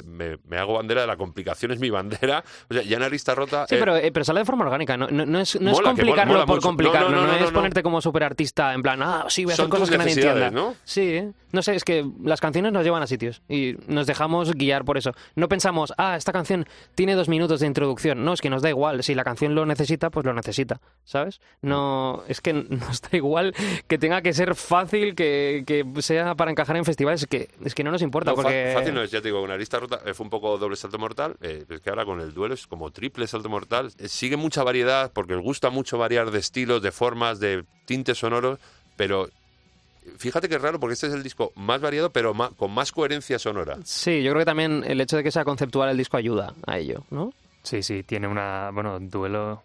me, 0.05 0.39
me 0.47 0.57
hago 0.59 0.75
bandera 0.75 1.01
de 1.01 1.07
la 1.07 1.17
complicación 1.17 1.73
es 1.73 1.81
mi 1.81 1.91
bandera. 1.91 2.45
O 2.71 2.75
sea, 2.75 2.83
ya 2.83 2.97
en 2.97 3.03
Arista 3.03 3.35
Rota. 3.35 3.67
Sí, 3.69 3.75
eh, 3.75 3.79
pero, 3.79 3.97
eh, 3.97 4.13
pero 4.13 4.25
sale 4.25 4.41
de 4.41 4.47
forma 4.47 4.65
orgánica. 4.65 4.97
No, 4.97 5.09
no, 5.09 5.27
no 5.27 5.41
es, 5.41 5.61
no 5.61 5.71
es 5.71 5.77
Mola, 5.77 5.89
complicarlo 5.91 6.33
mola 6.35 6.47
por 6.47 6.57
mucho. 6.57 6.69
complicarlo. 6.69 7.11
No, 7.11 7.35
es 7.35 7.51
ponerte 7.51 7.83
como 7.83 8.01
super 8.01 8.23
artista 8.23 8.73
en 8.73 8.83
plan, 8.83 9.03
ah, 9.03 9.25
sí, 9.29 9.45
voy 9.45 9.53
a 9.53 9.55
hacer 9.55 9.65
son 9.65 9.71
cosas 9.71 9.91
que 9.91 9.99
nadie 9.99 10.13
entienda. 10.13 10.51
¿no? 10.51 10.75
Sí, 10.85 11.29
No 11.53 11.63
sé, 11.63 11.75
es 11.75 11.85
que 11.85 12.07
las 12.23 12.41
canciones 12.41 12.73
nos 12.73 12.85
llevan 12.85 13.03
a 13.03 13.07
sitios 13.07 13.43
y 13.49 13.77
nos 13.87 14.07
dejamos 14.07 14.53
guiar 14.53 14.85
por 14.85 14.99
eso. 14.99 15.13
No 15.35 15.49
pensamos, 15.49 15.93
ah, 15.97 16.17
esta 16.17 16.33
canción 16.33 16.67
tiene 16.95 17.15
dos 17.15 17.29
minutos 17.29 17.61
de 17.61 17.67
introducción. 17.67 18.25
No, 18.25 18.35
es 18.35 18.41
que 18.41 18.51
nos 18.51 18.63
da 18.63 18.69
igual. 18.69 19.03
Si 19.03 19.15
la 19.15 19.25
canción 19.25 19.55
lo 19.55 19.65
necesita, 19.67 20.11
pues 20.11 20.27
lo 20.27 20.35
necesita, 20.35 20.81
¿sabes? 21.05 21.41
No, 21.63 22.23
es 22.29 22.41
que 22.41 22.53
nos 22.69 23.01
da 23.03 23.11
igual 23.13 23.55
que 23.87 23.99
tenga 23.99 24.23
que 24.23 24.33
ser 24.33 24.55
fácil, 24.55 25.15
que, 25.15 25.65
que 25.67 25.85
sea 26.03 26.35
para 26.35 26.51
encajar 26.51 26.77
en 26.77 26.85
festivales. 26.85 27.23
Es 27.23 27.29
que, 27.29 27.49
es 27.65 27.75
que 27.75 27.85
no 27.85 27.91
nos 27.91 28.03
importa. 28.03 28.31
No, 28.31 28.37
porque... 28.37 28.73
Fácil 28.75 28.95
no 28.95 29.03
es, 29.03 29.11
ya 29.11 29.21
te 29.21 29.29
digo, 29.29 29.41
con 29.41 29.51
Arista 29.51 29.79
Rota 29.79 30.01
eh, 30.05 30.15
fue 30.15 30.25
un 30.25 30.31
poco 30.31 30.59
doble 30.59 30.77
salto 30.77 30.99
mortal, 30.99 31.37
eh, 31.41 31.65
es 31.69 31.81
que 31.81 31.91
ahora 31.91 32.05
con 32.05 32.21
el 32.21 32.33
duelo 32.33 32.55
es 32.55 32.67
como 32.67 32.91
triple 32.91 33.27
salto 33.27 33.49
mortal. 33.49 33.91
Eh, 33.99 34.09
sigue 34.09 34.37
mucha 34.37 34.63
variedad 34.63 35.13
porque 35.13 35.35
les 35.35 35.43
gusta 35.43 35.71
mucho 35.71 35.99
variar 35.99 36.31
de 36.31 36.39
estilos, 36.39 36.83
de 36.83 36.93
formas, 36.93 37.41
de 37.41 37.65
tintes 37.87 38.19
sonoros, 38.19 38.59
pero 38.97 39.29
fíjate 40.17 40.49
que 40.49 40.57
es 40.57 40.63
raro 40.63 40.81
porque 40.81 40.95
este 40.95 41.09
es 41.09 41.15
el 41.15 41.23
disco 41.23 41.53
más 41.57 41.81
variado, 41.81 42.11
pero 42.11 42.35
con 42.57 42.73
más 42.73 42.93
coherencia 42.93 43.39
sonora. 43.39 43.79
Sí, 43.85 44.23
yo 44.23 44.33
creo 44.33 44.43
que 44.43 44.47
también 44.47 44.85
el 44.87 45.01
hecho 45.01 45.17
de 45.17 45.23
que 45.23 45.31
sea 45.31 45.45
conceptual 45.45 45.91
el 45.91 45.97
disco 45.97 46.17
ayuda 46.17 46.55
a 46.67 46.79
ello, 46.79 47.05
¿no? 47.11 47.33
Sí, 47.63 47.83
sí, 47.83 48.03
tiene 48.03 48.29
una. 48.29 48.71
Bueno, 48.73 48.99
duelo 49.01 49.63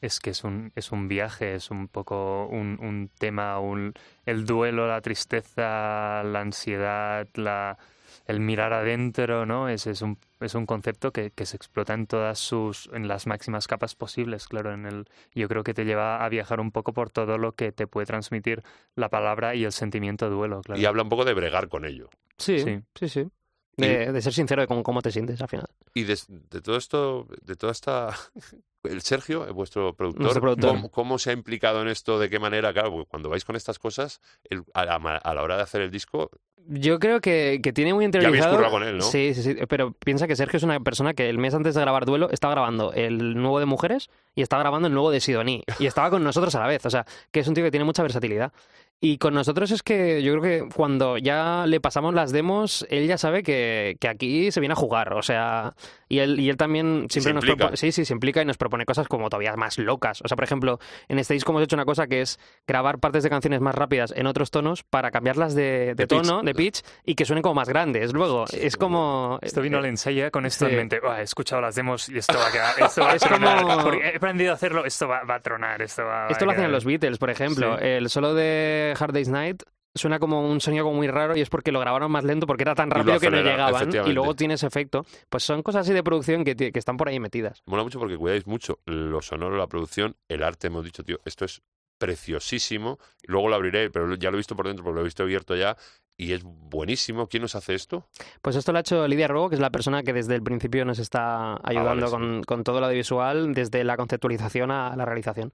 es 0.00 0.20
que 0.20 0.30
es 0.30 0.44
un, 0.44 0.72
es 0.74 0.92
un 0.92 1.08
viaje, 1.08 1.54
es 1.54 1.70
un 1.70 1.88
poco 1.88 2.46
un, 2.46 2.78
un 2.80 3.10
tema, 3.18 3.58
un, 3.58 3.94
el 4.24 4.46
duelo, 4.46 4.86
la 4.86 5.00
tristeza, 5.00 6.22
la 6.22 6.40
ansiedad, 6.40 7.26
la, 7.34 7.78
el 8.26 8.40
mirar 8.40 8.72
adentro, 8.72 9.46
¿no? 9.46 9.68
Es, 9.68 9.86
es, 9.86 10.02
un, 10.02 10.18
es 10.40 10.54
un 10.54 10.66
concepto 10.66 11.12
que, 11.12 11.30
que 11.30 11.46
se 11.46 11.56
explota 11.56 11.94
en 11.94 12.06
todas 12.06 12.38
sus, 12.38 12.90
en 12.92 13.08
las 13.08 13.26
máximas 13.26 13.66
capas 13.68 13.94
posibles, 13.94 14.48
claro. 14.48 14.72
En 14.72 14.84
el, 14.86 15.06
yo 15.34 15.48
creo 15.48 15.62
que 15.64 15.74
te 15.74 15.84
lleva 15.84 16.24
a 16.24 16.28
viajar 16.28 16.60
un 16.60 16.72
poco 16.72 16.92
por 16.92 17.10
todo 17.10 17.38
lo 17.38 17.52
que 17.52 17.72
te 17.72 17.86
puede 17.86 18.06
transmitir 18.06 18.62
la 18.94 19.08
palabra 19.08 19.54
y 19.54 19.64
el 19.64 19.72
sentimiento 19.72 20.28
duelo, 20.28 20.60
claro. 20.62 20.80
Y 20.80 20.84
habla 20.86 21.02
un 21.04 21.08
poco 21.08 21.24
de 21.24 21.34
bregar 21.34 21.68
con 21.68 21.84
ello. 21.84 22.08
Sí, 22.38 22.58
Sí. 22.60 22.80
sí, 22.94 23.08
sí. 23.08 23.28
De, 23.76 24.10
de 24.12 24.22
ser 24.22 24.32
sincero 24.32 24.62
de 24.62 24.66
con 24.68 24.82
cómo 24.82 25.02
te 25.02 25.10
sientes 25.12 25.40
al 25.40 25.48
final. 25.48 25.66
Y 25.94 26.04
de, 26.04 26.18
de 26.28 26.60
todo 26.62 26.76
esto, 26.76 27.26
de 27.42 27.56
toda 27.56 27.72
esta... 27.72 28.08
El 28.84 29.02
Sergio, 29.02 29.48
eh, 29.48 29.50
vuestro 29.50 29.94
productor. 29.96 30.48
¿cómo, 30.60 30.90
cómo 30.92 31.18
se 31.18 31.30
ha 31.30 31.32
implicado 31.32 31.82
en 31.82 31.88
esto? 31.88 32.20
¿De 32.20 32.30
qué 32.30 32.38
manera? 32.38 32.72
Claro, 32.72 33.04
cuando 33.08 33.28
vais 33.28 33.44
con 33.44 33.56
estas 33.56 33.80
cosas, 33.80 34.20
el- 34.48 34.62
a, 34.74 34.84
la, 34.84 34.98
ma- 35.00 35.16
a 35.16 35.34
la 35.34 35.42
hora 35.42 35.56
de 35.56 35.62
hacer 35.64 35.80
el 35.80 35.90
disco, 35.90 36.30
Yo 36.68 37.00
creo 37.00 37.20
que, 37.20 37.58
que 37.60 37.72
tiene 37.72 37.92
muy 37.94 38.04
interiorizado. 38.04 38.54
currado 38.54 38.72
con 38.72 38.84
él, 38.84 38.98
¿no? 38.98 39.02
Sí, 39.02 39.34
sí, 39.34 39.42
sí. 39.42 39.56
Pero 39.68 39.90
piensa 39.92 40.28
que 40.28 40.36
Sergio 40.36 40.58
es 40.58 40.62
una 40.62 40.78
persona 40.78 41.14
que 41.14 41.28
el 41.28 41.36
mes 41.38 41.52
antes 41.54 41.74
de 41.74 41.80
grabar 41.80 42.04
Duelo 42.06 42.30
estaba 42.30 42.54
grabando 42.54 42.92
el 42.92 43.34
nuevo 43.34 43.58
de 43.58 43.66
Mujeres 43.66 44.08
y 44.36 44.42
estaba 44.42 44.62
grabando 44.62 44.86
el 44.86 44.94
nuevo 44.94 45.10
de 45.10 45.18
Sidoní. 45.20 45.64
Y 45.80 45.86
estaba 45.86 46.08
con 46.10 46.22
nosotros 46.22 46.54
a 46.54 46.60
la 46.60 46.68
vez. 46.68 46.86
O 46.86 46.90
sea, 46.90 47.04
que 47.32 47.40
es 47.40 47.48
un 47.48 47.54
tío 47.54 47.64
que 47.64 47.72
tiene 47.72 47.84
mucha 47.84 48.02
versatilidad. 48.04 48.52
Y 48.98 49.18
con 49.18 49.34
nosotros 49.34 49.70
es 49.72 49.82
que 49.82 50.22
yo 50.22 50.32
creo 50.38 50.42
que 50.68 50.74
cuando 50.74 51.18
ya 51.18 51.64
le 51.66 51.80
pasamos 51.80 52.14
las 52.14 52.32
demos, 52.32 52.86
él 52.88 53.06
ya 53.06 53.18
sabe 53.18 53.42
que, 53.42 53.96
que 54.00 54.08
aquí 54.08 54.50
se 54.50 54.58
viene 54.60 54.72
a 54.72 54.76
jugar. 54.76 55.12
O 55.12 55.20
sea, 55.22 55.74
y 56.08 56.20
él, 56.20 56.40
y 56.40 56.48
él 56.48 56.56
también 56.56 57.06
siempre 57.10 57.30
Se 57.30 57.34
nos 57.34 57.44
implica. 57.44 57.56
propone. 57.58 57.76
Sí, 57.76 57.92
sí, 57.92 58.06
se 58.06 58.14
implica 58.14 58.40
y 58.40 58.46
nos 58.46 58.56
propone 58.56 58.86
cosas 58.86 59.06
como 59.06 59.28
todavía 59.28 59.54
más 59.56 59.76
locas. 59.78 60.22
O 60.24 60.28
sea, 60.28 60.34
por 60.36 60.44
ejemplo, 60.44 60.78
en 61.08 61.18
este 61.18 61.34
disco 61.34 61.52
hemos 61.52 61.62
hecho 61.62 61.76
una 61.76 61.84
cosa 61.84 62.06
que 62.06 62.22
es 62.22 62.40
grabar 62.66 62.98
partes 62.98 63.22
de 63.22 63.28
canciones 63.28 63.60
más 63.60 63.74
rápidas 63.74 64.14
en 64.16 64.26
otros 64.26 64.50
tonos 64.50 64.82
para 64.82 65.10
cambiarlas 65.10 65.54
de, 65.54 65.62
de 65.62 65.94
De 65.94 66.06
pitch. 66.06 66.22
tono, 66.22 66.42
de 66.42 66.54
pitch, 66.54 66.80
y 67.04 67.14
que 67.16 67.26
suenen 67.26 67.42
como 67.42 67.54
más 67.56 67.68
grandes. 67.68 68.14
Luego, 68.14 68.46
es 68.50 68.78
como. 68.78 69.38
Esto 69.42 69.60
vino 69.60 69.76
al 69.76 69.84
eh, 69.84 69.88
ensayo 69.88 70.30
con 70.30 70.46
esto 70.46 70.64
sí. 70.66 70.70
en 70.72 70.78
mente. 70.78 71.00
"Buah, 71.00 71.20
he 71.20 71.24
escuchado 71.24 71.60
las 71.60 71.74
demos 71.74 72.08
y 72.08 72.16
esto 72.16 72.32
va 72.38 72.48
a 72.48 72.50
quedar. 72.50 72.74
Esto 72.82 73.02
va 73.02 73.10
a 73.10 73.14
Es 73.16 73.22
tronar. 73.22 73.62
como- 73.62 73.82
Porque 73.82 74.08
he 74.08 74.16
aprendido 74.16 74.52
a 74.52 74.54
hacerlo. 74.54 74.86
Esto 74.86 75.06
va, 75.06 75.22
va 75.24 75.34
a 75.34 75.40
tronar. 75.40 75.82
Esto 75.82 76.02
va, 76.02 76.24
va 76.24 76.28
Esto 76.30 76.44
a 76.44 76.46
lo 76.46 76.52
hacen 76.52 76.72
los 76.72 76.86
Beatles, 76.86 77.18
por 77.18 77.28
ejemplo. 77.28 77.76
Sí. 77.78 77.84
El 77.84 78.08
solo 78.08 78.32
de 78.32 78.85
Hard 78.98 79.12
Day's 79.12 79.28
Night 79.28 79.62
suena 79.96 80.18
como 80.18 80.48
un 80.48 80.60
sonido 80.60 80.84
como 80.84 80.96
muy 80.96 81.08
raro 81.08 81.36
y 81.36 81.40
es 81.40 81.48
porque 81.48 81.72
lo 81.72 81.80
grabaron 81.80 82.10
más 82.10 82.24
lento 82.24 82.46
porque 82.46 82.62
era 82.62 82.74
tan 82.74 82.90
rápido 82.90 83.18
que 83.18 83.30
no 83.30 83.40
llegaban 83.40 83.90
y 84.06 84.12
luego 84.12 84.34
tiene 84.34 84.54
ese 84.54 84.66
efecto. 84.66 85.04
Pues 85.28 85.42
son 85.42 85.62
cosas 85.62 85.82
así 85.82 85.92
de 85.92 86.02
producción 86.02 86.44
que, 86.44 86.70
están 86.74 86.96
por 86.96 87.08
ahí 87.08 87.18
metidas. 87.18 87.62
mola 87.66 87.82
mucho 87.82 87.98
porque 87.98 88.16
cuidáis 88.16 88.46
mucho 88.46 88.80
lo 88.84 89.22
sonoro, 89.22 89.56
la 89.56 89.66
producción, 89.66 90.16
el 90.28 90.42
arte, 90.42 90.68
hemos 90.68 90.84
dicho, 90.84 91.02
tío, 91.02 91.18
esto 91.24 91.44
es 91.44 91.62
preciosísimo. 91.98 92.98
Y 93.22 93.32
luego 93.32 93.48
lo 93.48 93.54
abriré, 93.54 93.90
pero 93.90 94.14
ya 94.16 94.30
lo 94.30 94.36
he 94.36 94.38
visto 94.38 94.54
por 94.54 94.66
dentro, 94.66 94.84
porque 94.84 94.96
lo 94.96 95.00
he 95.00 95.04
visto 95.04 95.22
abierto 95.22 95.56
ya. 95.56 95.76
Y 96.18 96.32
es 96.32 96.42
buenísimo. 96.44 97.26
¿Quién 97.26 97.42
nos 97.42 97.54
hace 97.54 97.74
esto? 97.74 98.06
Pues 98.40 98.56
esto 98.56 98.72
lo 98.72 98.78
ha 98.78 98.80
hecho 98.80 99.06
Lidia 99.06 99.28
Rogo, 99.28 99.50
que 99.50 99.56
es 99.56 99.60
la 99.60 99.70
persona 99.70 100.02
que 100.02 100.14
desde 100.14 100.34
el 100.34 100.42
principio 100.42 100.84
nos 100.84 100.98
está 100.98 101.58
ayudando 101.62 101.90
Ah, 101.90 101.94
vale, 101.94 102.06
sí. 102.06 102.10
con, 102.12 102.42
con 102.44 102.64
todo 102.64 102.80
lo 102.80 102.86
audiovisual, 102.86 103.52
desde 103.52 103.84
la 103.84 103.96
conceptualización 103.96 104.70
a 104.70 104.96
la 104.96 105.04
realización. 105.04 105.52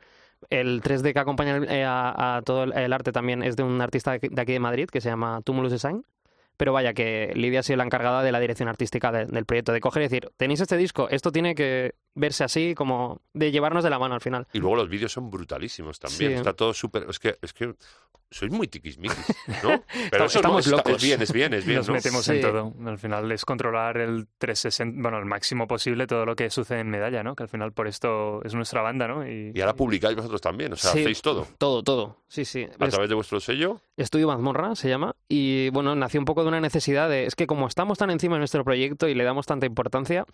El 0.50 0.82
3D 0.82 1.12
que 1.12 1.18
acompaña 1.18 1.58
eh, 1.68 1.84
a, 1.86 2.40
todo 2.44 2.64
el, 2.64 2.92
arte 2.92 3.12
también 3.12 3.42
es 3.42 3.56
de 3.56 3.62
un 3.62 3.80
artista 3.80 4.12
de 4.18 4.40
aquí- 4.40 4.52
de 4.52 4.60
Madrid 4.60 4.88
que 4.90 5.00
se 5.00 5.08
llama 5.08 5.40
Tumulus 5.44 5.72
Design. 5.72 6.04
Pero 6.58 6.72
vaya, 6.74 6.92
que 6.92 7.32
Lidia 7.34 7.60
ha 7.60 7.62
sido 7.62 7.78
la 7.78 7.84
encargada 7.84 8.22
de 8.22 8.30
la 8.30 8.38
dirección 8.38 8.68
artística 8.68 9.10
de- 9.10 9.24
del 9.26 9.46
proyecto, 9.46 9.72
de 9.72 9.80
coger 9.80 10.02
y 10.02 10.06
decir, 10.06 10.30
tenéis 10.36 10.60
este 10.60 10.76
disco, 10.76 11.08
esto 11.08 11.32
tiene 11.32 11.54
que 11.54 11.94
verse 12.14 12.44
así, 12.44 12.74
como 12.74 13.20
de 13.32 13.50
llevarnos 13.50 13.84
de 13.84 13.90
la 13.90 13.98
mano 13.98 14.14
al 14.14 14.20
final. 14.20 14.46
Y 14.52 14.58
luego 14.58 14.76
los 14.76 14.88
vídeos 14.88 15.12
son 15.12 15.30
brutalísimos 15.30 15.98
también. 15.98 16.32
Sí. 16.32 16.36
Está 16.36 16.52
todo 16.52 16.72
súper. 16.74 17.06
Es 17.08 17.18
que, 17.18 17.36
es 17.40 17.52
que 17.52 17.74
sois 18.30 18.50
muy 18.50 18.66
tiquismiquis, 18.66 19.26
¿no? 19.62 19.82
Pero 20.10 20.24
eso 20.24 20.38
Estamos 20.38 20.66
no, 20.66 20.78
locos. 20.78 20.94
es 20.94 21.02
bien, 21.02 21.20
es 21.20 21.32
bien, 21.34 21.52
es 21.52 21.66
bien. 21.66 21.76
Nos 21.78 21.88
¿no? 21.88 21.94
metemos 21.94 22.24
Sí. 22.24 22.32
en 22.32 22.40
todo. 22.40 22.72
Al 22.86 22.96
final 22.98 23.30
es 23.30 23.44
controlar 23.44 23.98
el 23.98 24.26
360, 24.38 25.02
bueno, 25.02 25.18
el 25.18 25.26
máximo 25.26 25.66
posible 25.68 26.06
todo 26.06 26.24
lo 26.24 26.34
que 26.34 26.48
sucede 26.48 26.80
en 26.80 26.88
medalla, 26.88 27.22
¿no? 27.22 27.34
Que 27.36 27.42
al 27.42 27.50
final 27.50 27.72
por 27.72 27.88
esto 27.88 28.42
es 28.42 28.54
nuestra 28.54 28.80
banda, 28.80 29.06
¿no? 29.06 29.26
Y, 29.28 29.52
Y 29.54 29.60
ahora 29.60 29.74
publicáis 29.76 30.16
vosotros 30.16 30.40
también, 30.40 30.72
o 30.72 30.76
sea, 30.76 30.92
Sí. 30.92 31.00
hacéis 31.00 31.20
todo. 31.20 31.46
Todo, 31.58 31.82
todo. 31.82 32.16
Sí, 32.28 32.46
sí. 32.46 32.66
A 32.78 32.86
Es- 32.86 32.90
través 32.92 33.10
de 33.10 33.14
vuestro 33.14 33.38
sello. 33.38 33.82
Estudio 33.98 34.28
Mazmorra 34.28 34.74
se 34.76 34.88
llama 34.88 35.14
y 35.28 35.68
bueno, 35.70 35.94
nació 35.94 36.18
un 36.18 36.24
poco 36.24 36.42
de 36.42 36.48
una 36.48 36.60
necesidad 36.60 37.10
de, 37.10 37.26
es 37.26 37.34
que 37.34 37.46
como 37.46 37.66
estamos 37.66 37.98
tan 37.98 38.10
encima 38.10 38.36
de 38.36 38.38
nuestro 38.40 38.64
proyecto 38.64 39.08
y 39.08 39.14
le 39.14 39.24
damos 39.24 39.44
tanta 39.44 39.66
importancia, 39.66 40.24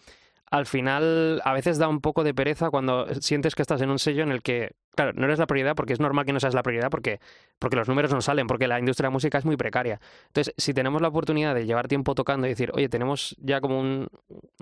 al 0.51 0.67
final 0.67 1.41
a 1.45 1.53
veces 1.53 1.79
da 1.79 1.89
un 1.89 2.01
poco 2.01 2.25
de 2.25 2.35
pereza 2.35 2.71
cuando 2.71 3.07
sientes 3.21 3.55
que 3.55 3.63
estás 3.63 3.81
en 3.83 3.91
un 3.91 3.99
sello 3.99 4.23
en 4.23 4.31
el 4.33 4.43
que, 4.43 4.73
claro, 4.95 5.13
no 5.15 5.25
eres 5.25 5.39
la 5.39 5.47
prioridad 5.47 5.75
porque 5.77 5.93
es 5.93 6.01
normal 6.01 6.25
que 6.25 6.33
no 6.33 6.41
seas 6.41 6.55
la 6.55 6.63
prioridad 6.63 6.91
porque, 6.91 7.21
porque 7.59 7.77
los 7.77 7.89
números 7.89 8.13
no 8.13 8.21
salen, 8.21 8.47
porque 8.47 8.67
la 8.69 8.79
industria 8.79 9.07
de 9.07 9.11
la 9.11 9.13
música 9.13 9.39
es 9.39 9.45
muy 9.45 9.57
precaria. 9.57 10.01
Entonces, 10.29 10.55
si 10.57 10.73
tenemos 10.75 11.03
la 11.03 11.09
oportunidad 11.09 11.55
de 11.55 11.67
llevar 11.67 11.89
tiempo 11.89 12.15
tocando 12.15 12.47
y 12.47 12.51
decir, 12.51 12.71
oye, 12.75 12.89
tenemos 12.89 13.37
ya 13.39 13.61
como 13.61 13.79
un- 13.79 14.09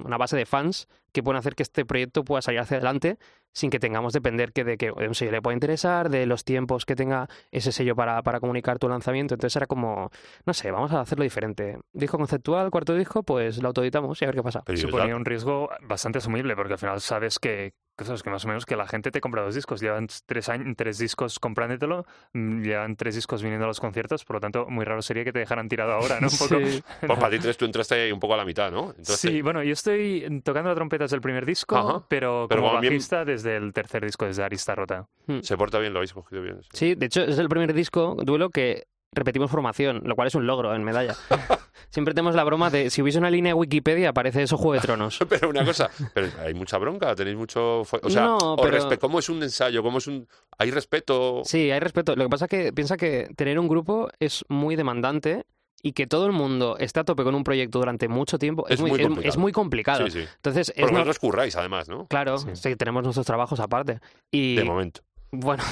una 0.05 0.17
base 0.19 0.37
de 0.37 0.47
fans 0.47 0.89
que 1.13 1.23
pueden 1.23 1.39
hacer 1.39 1.55
que 1.55 1.63
este 1.63 1.85
proyecto 1.85 2.25
pueda 2.25 2.43
salir 2.43 2.61
hacia 2.61 2.77
adelante 2.77 3.19
sin 3.57 3.71
que 3.71 3.81
tengamos 3.81 4.13
depender 4.13 4.53
que 4.53 4.65
de 4.65 4.77
que 4.77 4.93
un 4.93 5.15
sello 5.15 5.31
le 5.31 5.41
pueda 5.41 5.55
interesar, 5.55 6.11
de 6.11 6.27
los 6.27 6.45
tiempos 6.45 6.85
que 6.85 6.95
tenga 6.95 7.27
ese 7.51 7.73
sello 7.73 7.97
para, 7.97 8.23
para 8.23 8.39
comunicar 8.39 8.79
tu 8.79 8.87
lanzamiento. 8.87 9.33
Entonces 9.33 9.57
era 9.57 9.67
como, 9.67 10.11
no 10.45 10.53
sé, 10.53 10.71
vamos 10.71 10.93
a 10.93 11.01
hacerlo 11.01 11.25
diferente. 11.25 11.79
Disco 11.95 12.19
conceptual, 12.19 12.71
cuarto 12.71 12.95
disco, 12.95 13.23
pues 13.23 13.63
lo 13.63 13.69
autoeditamos 13.69 14.21
y 14.21 14.27
a 14.27 14.29
ver 14.29 14.35
qué 14.35 14.43
pasa. 14.43 14.63
Pero 14.67 14.77
suponía 14.77 15.17
un 15.17 15.25
riesgo 15.25 15.71
bastante 15.81 16.19
asumible 16.19 16.55
porque 16.55 16.75
al 16.75 16.79
final 16.79 17.01
sabes 17.01 17.39
que 17.39 17.73
cosas 17.97 18.23
que 18.23 18.31
más 18.31 18.45
o 18.45 18.49
menos 18.49 18.67
que 18.67 18.77
la 18.77 18.87
gente 18.87 19.11
te 19.11 19.21
compra 19.21 19.43
dos 19.43 19.55
discos 19.55 19.81
llevan 19.81 20.07
tres 20.27 20.49
años 20.49 20.75
tres 20.77 20.99
discos 20.99 21.39
comprándotelo 21.39 22.05
mm, 22.35 22.63
llevan 22.63 22.95
tres 22.97 23.15
discos 23.15 23.43
viniendo 23.43 23.65
a 23.65 23.69
los 23.69 23.81
conciertos 23.81 24.25
por 24.25 24.37
lo 24.37 24.41
tanto 24.41 24.67
muy 24.69 24.85
raro 24.85 25.01
sería 25.03 25.25
que 25.25 25.33
te 25.33 25.39
dejaran 25.39 25.69
tirado 25.69 25.93
ahora 25.93 26.21
no 26.21 26.29
un 26.33 26.39
poco 26.39 26.61
Sí. 26.67 26.83
Pues 27.07 27.19
para 27.19 27.31
ti 27.31 27.39
tres, 27.39 27.57
tú 27.57 27.65
entraste 27.65 27.95
ahí 27.95 28.13
un 28.13 28.21
poco 28.21 28.35
a 28.35 28.37
la 28.37 28.45
mitad, 28.45 28.71
¿no? 28.71 28.95
Sí, 29.03 29.41
bueno, 29.43 29.63
yo 29.63 29.73
estoy 29.73 30.41
tocando 30.45 30.69
la 30.71 30.75
trompeta 30.75 31.05
desde 31.05 31.17
el 31.17 31.23
primer 31.23 31.45
disco, 31.47 31.77
Ajá. 31.77 32.05
pero 32.09 32.47
Pero 32.49 32.63
como 32.63 32.81
bien- 32.81 32.93
bajista 32.93 33.25
desde 33.25 33.57
el 33.57 33.73
tercer 33.73 34.05
disco, 34.05 34.25
desde 34.27 34.43
Arista 34.45 34.75
Rota. 34.75 35.07
se 35.43 35.57
porta 35.57 35.79
bien, 35.79 35.93
lo 35.93 35.99
habéis 36.01 36.13
cogido 36.13 36.43
bien. 36.43 36.63
sí. 36.63 36.69
Sí, 36.73 36.95
de 36.95 37.07
hecho 37.07 37.23
es 37.23 37.39
el 37.39 37.49
primer 37.49 37.73
disco, 37.75 38.17
duelo, 38.23 38.51
que 38.51 38.87
repetimos 39.13 39.51
formación, 39.51 40.03
lo 40.05 40.15
cual 40.15 40.29
es 40.29 40.35
un 40.35 40.47
logro 40.47 40.75
en 40.75 40.83
medalla. 40.85 41.15
Siempre 41.91 42.13
tenemos 42.15 42.35
la 42.35 42.45
broma 42.45 42.69
de 42.71 42.91
si 42.91 43.01
hubiese 43.01 43.19
una 43.19 43.31
línea 43.31 43.51
de 43.51 43.55
Wikipedia 43.55 44.11
aparece 44.11 44.43
eso 44.43 44.57
Juego 44.57 44.75
de 44.75 44.81
Tronos. 44.81 45.19
Pero 45.29 45.49
una 45.49 45.65
cosa, 45.65 45.89
pero 46.15 46.29
hay 46.45 46.53
mucha 46.55 46.77
bronca, 46.79 47.15
tenéis 47.15 47.37
mucho... 47.37 47.81
O 47.81 48.11
sea, 48.11 48.23
No, 48.25 48.37
os 48.37 48.61
pero- 48.61 48.99
¿cómo 48.99 49.19
es 49.19 49.29
un 49.29 49.43
ensayo? 49.43 49.83
¿Cómo 49.83 49.99
es 49.99 50.07
un...? 50.07 50.27
¿Hay 50.59 50.71
respeto? 50.71 51.43
Sí, 51.45 51.71
hay 51.71 51.81
respeto. 51.81 52.15
Lo 52.17 52.25
que 52.25 52.29
pasa 52.31 52.47
es 52.47 52.51
que 52.51 52.73
piensa 52.73 52.97
que 52.97 53.29
tener 53.37 53.59
un 53.59 53.69
grupo 53.69 54.09
es 54.19 54.45
muy 54.49 54.77
demandante 54.77 55.45
y 55.83 55.93
que 55.93 56.07
todo 56.07 56.27
el 56.27 56.33
mundo 56.33 56.77
esté 56.79 57.01
a 57.01 57.05
tope 57.05 57.23
con 57.23 57.35
un 57.35 57.45
proyecto 57.45 57.79
durante 57.79 58.09
mucho 58.09 58.39
tiempo 58.39 58.67
es, 58.67 58.75
Es 58.75 58.81
muy, 58.81 58.91
muy 58.91 59.01
complicado. 59.03 59.29
es 59.29 59.37
muy 59.37 59.53
complicado. 59.53 60.07
Sí, 60.07 60.11
sí. 60.23 60.29
Entonces, 60.37 60.71
es 60.71 60.75
Porque 60.81 60.93
no- 60.93 60.99
vosotros 60.99 61.19
curráis, 61.21 61.57
además, 61.57 61.89
¿no? 61.89 62.07
claro, 62.09 62.39
Sí. 62.39 62.49
sí, 62.55 62.77
tenemos 62.77 63.05
nuestros 63.05 63.27
trabajos 63.27 63.61
aparte. 63.61 64.01
Y 64.31 64.57
De 64.57 64.65
momento. 64.65 65.03
Bueno, 65.31 65.63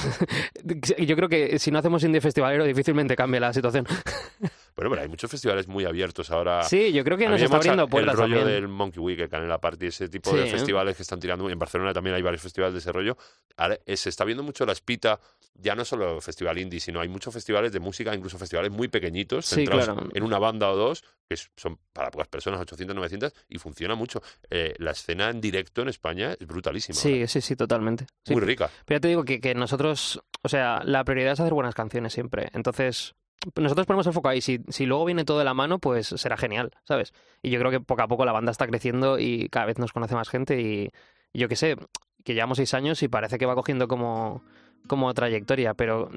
yo 0.99 1.17
creo 1.17 1.29
que 1.29 1.59
si 1.59 1.71
no 1.71 1.79
hacemos 1.79 2.03
indie 2.05 2.21
festivalero 2.21 2.65
difícilmente 2.65 3.17
cambia 3.17 3.41
la 3.41 3.53
situación. 3.53 3.87
Bueno, 4.77 4.91
pero 4.91 5.03
hay 5.03 5.09
muchos 5.09 5.31
festivales 5.31 5.69
muy 5.69 5.85
abiertos 5.85 6.31
ahora. 6.31 6.65
Sí, 6.65 6.93
yo 6.93 7.05
creo 7.05 7.17
que 7.17 7.29
nos 7.29 7.41
está 7.41 7.57
abriendo 7.57 7.85
el 7.85 7.89
puertas 7.89 8.17
rollo 8.17 8.39
también. 8.39 8.55
del 8.63 8.69
Monkey 8.69 9.01
Week, 9.01 9.21
el 9.21 9.29
Canela 9.29 9.59
Party, 9.61 9.87
ese 9.87 10.09
tipo 10.09 10.31
Sí, 10.31 10.37
de 10.37 10.49
¿eh? 10.49 10.51
festivales 10.51 10.97
que 10.97 11.03
están 11.03 11.21
tirando. 11.21 11.49
En 11.49 11.59
Barcelona 11.59 11.93
también 11.93 12.17
hay 12.17 12.23
varios 12.23 12.43
festivales 12.43 12.73
de 12.75 12.81
ese 12.81 12.91
rollo. 12.91 13.17
Ahora, 13.57 13.79
eh, 13.87 13.97
se 13.97 14.09
está 14.09 14.25
viendo 14.25 14.43
mucho 14.43 14.67
la 14.67 14.73
espita, 14.73 15.21
ya 15.55 15.77
no 15.77 15.85
solo 15.85 16.21
festival 16.21 16.59
indie, 16.59 16.81
sino 16.81 17.01
hay 17.01 17.07
muchos 17.09 17.33
festivales 17.33 17.71
de 17.73 17.79
música, 17.79 18.13
incluso 18.13 18.37
festivales 18.37 18.73
muy 18.73 18.89
pequeñitos, 18.89 19.47
Sí, 19.47 19.55
centrados 19.57 19.85
claro. 19.85 20.09
en 20.13 20.23
una 20.25 20.41
banda 20.41 20.69
o 20.71 20.77
dos, 20.77 21.05
que 21.29 21.37
son 21.57 21.79
para 21.93 22.11
pocas 22.11 22.27
personas, 22.27 22.61
800, 22.61 22.97
900, 22.97 23.33
y 23.49 23.59
funciona 23.59 23.95
mucho. 23.95 24.23
Eh, 24.51 24.75
la 24.79 24.91
escena 24.91 25.31
en 25.31 25.41
directo 25.41 25.83
en 25.83 25.89
España 25.89 26.33
es 26.39 26.47
brutalísima. 26.49 26.97
Sí, 26.99 27.13
ahora. 27.15 27.29
sí, 27.29 27.41
sí, 27.41 27.55
totalmente. 27.55 28.07
Sí. 28.25 28.33
Muy 28.33 28.43
rica. 28.43 28.69
Pero 28.85 28.97
ya 28.97 29.01
te 29.03 29.09
digo 29.09 29.25
que, 29.25 29.41
que 29.41 29.55
nosotros, 29.55 30.21
o 30.43 30.49
sea, 30.49 30.81
la 30.85 31.05
prioridad 31.05 31.35
es 31.35 31.41
hacer 31.41 31.55
buenas 31.55 31.75
canciones 31.77 32.13
siempre. 32.13 32.49
Entonces, 32.53 33.15
nosotros 33.57 33.87
ponemos 33.87 34.07
el 34.07 34.13
foco 34.13 34.29
ahí. 34.29 34.41
Si, 34.41 34.61
si 34.69 34.87
luego 34.87 35.05
viene 35.05 35.25
todo 35.25 35.39
de 35.39 35.45
la 35.45 35.55
mano, 35.55 35.79
pues 35.79 36.09
será 36.09 36.37
genial, 36.37 36.73
¿sabes? 36.85 37.13
Y 37.43 37.51
yo 37.51 37.59
creo 37.59 37.71
que 37.71 37.81
poco 37.81 38.03
a 38.03 38.09
poco 38.09 38.25
la 38.25 38.33
banda 38.33 38.51
está 38.53 38.67
creciendo 38.67 39.19
y 39.19 39.49
cada 39.49 39.67
vez 39.67 39.79
nos 39.79 39.93
conoce 39.93 40.15
más 40.15 40.29
gente 40.29 40.61
y, 40.61 40.91
yo 41.33 41.49
qué 41.49 41.57
sé, 41.57 41.77
que 42.25 42.35
llevamos 42.35 42.57
seis 42.57 42.75
años 42.75 43.03
y 43.03 43.09
parece 43.09 43.39
que 43.39 43.47
va 43.47 43.55
cogiendo 43.55 43.89
como, 43.89 44.43
como 44.87 45.13
trayectoria, 45.13 45.75
pero 45.75 46.09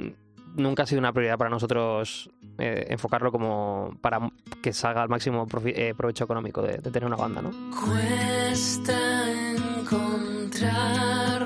nunca 0.55 0.83
ha 0.83 0.85
sido 0.85 0.99
una 0.99 1.11
prioridad 1.11 1.37
para 1.37 1.49
nosotros 1.49 2.29
eh, 2.57 2.87
enfocarlo 2.89 3.31
como 3.31 3.97
para 4.01 4.31
que 4.61 4.73
salga 4.73 5.01
al 5.01 5.09
máximo 5.09 5.47
eh, 5.65 5.93
provecho 5.95 6.23
económico 6.23 6.61
de, 6.61 6.77
de 6.77 6.91
tener 6.91 7.05
una 7.05 7.17
banda, 7.17 7.41
¿no? 7.41 7.51
Cuesta 7.71 8.97
encontrar 9.79 11.36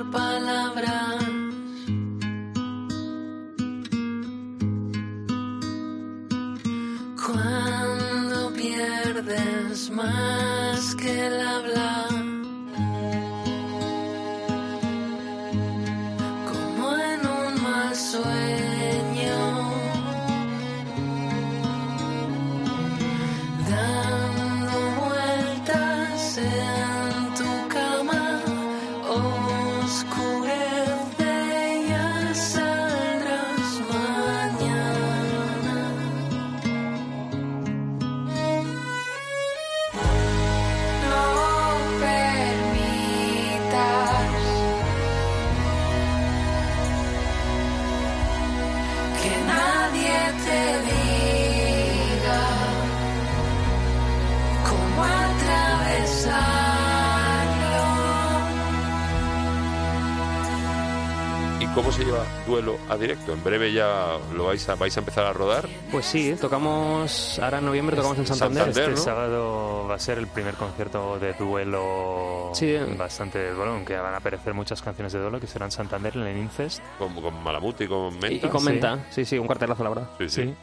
duelo 62.64 62.78
a 62.88 62.96
directo? 62.96 63.32
En 63.32 63.42
breve 63.42 63.72
ya 63.72 64.18
lo 64.34 64.44
vais 64.46 64.68
a, 64.68 64.74
vais 64.74 64.96
a 64.96 65.00
empezar 65.00 65.24
a 65.24 65.32
rodar. 65.32 65.68
Pues 65.90 66.06
sí, 66.06 66.34
tocamos, 66.40 67.38
ahora 67.40 67.58
en 67.58 67.66
noviembre 67.66 67.96
tocamos 67.96 68.18
en 68.18 68.26
Santander. 68.26 68.64
Santander. 68.64 68.90
Este 68.90 69.00
¿no? 69.00 69.04
sábado 69.04 69.86
va 69.88 69.94
a 69.94 69.98
ser 69.98 70.18
el 70.18 70.26
primer 70.28 70.54
concierto 70.54 71.18
de 71.18 71.32
duelo 71.34 72.50
Sí. 72.54 72.76
bastante 72.96 73.52
bueno, 73.54 73.72
aunque 73.72 73.96
van 73.96 74.14
a 74.14 74.18
aparecer 74.18 74.54
muchas 74.54 74.80
canciones 74.82 75.12
de 75.12 75.20
duelo 75.20 75.40
que 75.40 75.46
serán 75.46 75.70
Santander 75.70 76.16
en 76.16 76.22
el 76.22 76.36
Infest. 76.38 76.82
Con, 76.98 77.14
con 77.20 77.42
Malamuti, 77.42 77.86
con 77.86 78.14
Y, 78.14 78.18
Menta. 78.18 78.46
y 78.46 78.50
comenta, 78.50 78.98
sí, 79.10 79.24
sí, 79.24 79.38
un 79.38 79.46
cuartelazo, 79.46 79.82
la 79.84 79.88
verdad. 79.90 80.10
Sí, 80.18 80.28
sí. 80.28 80.42
Sí. 80.44 80.54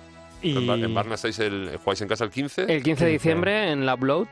Y 0.42 0.58
En, 0.58 0.68
Bar- 0.68 0.80
en 0.80 0.94
Barna 0.94 1.16
estáis 1.16 1.38
el, 1.40 1.78
jugáis 1.84 2.00
en 2.02 2.08
casa 2.08 2.24
el 2.24 2.30
15 2.32 2.62
El 2.62 2.82
15 2.82 3.06
de 3.06 3.12
15. 3.12 3.12
diciembre 3.12 3.72
en 3.72 3.86
la 3.86 3.96
Upload 3.96 4.28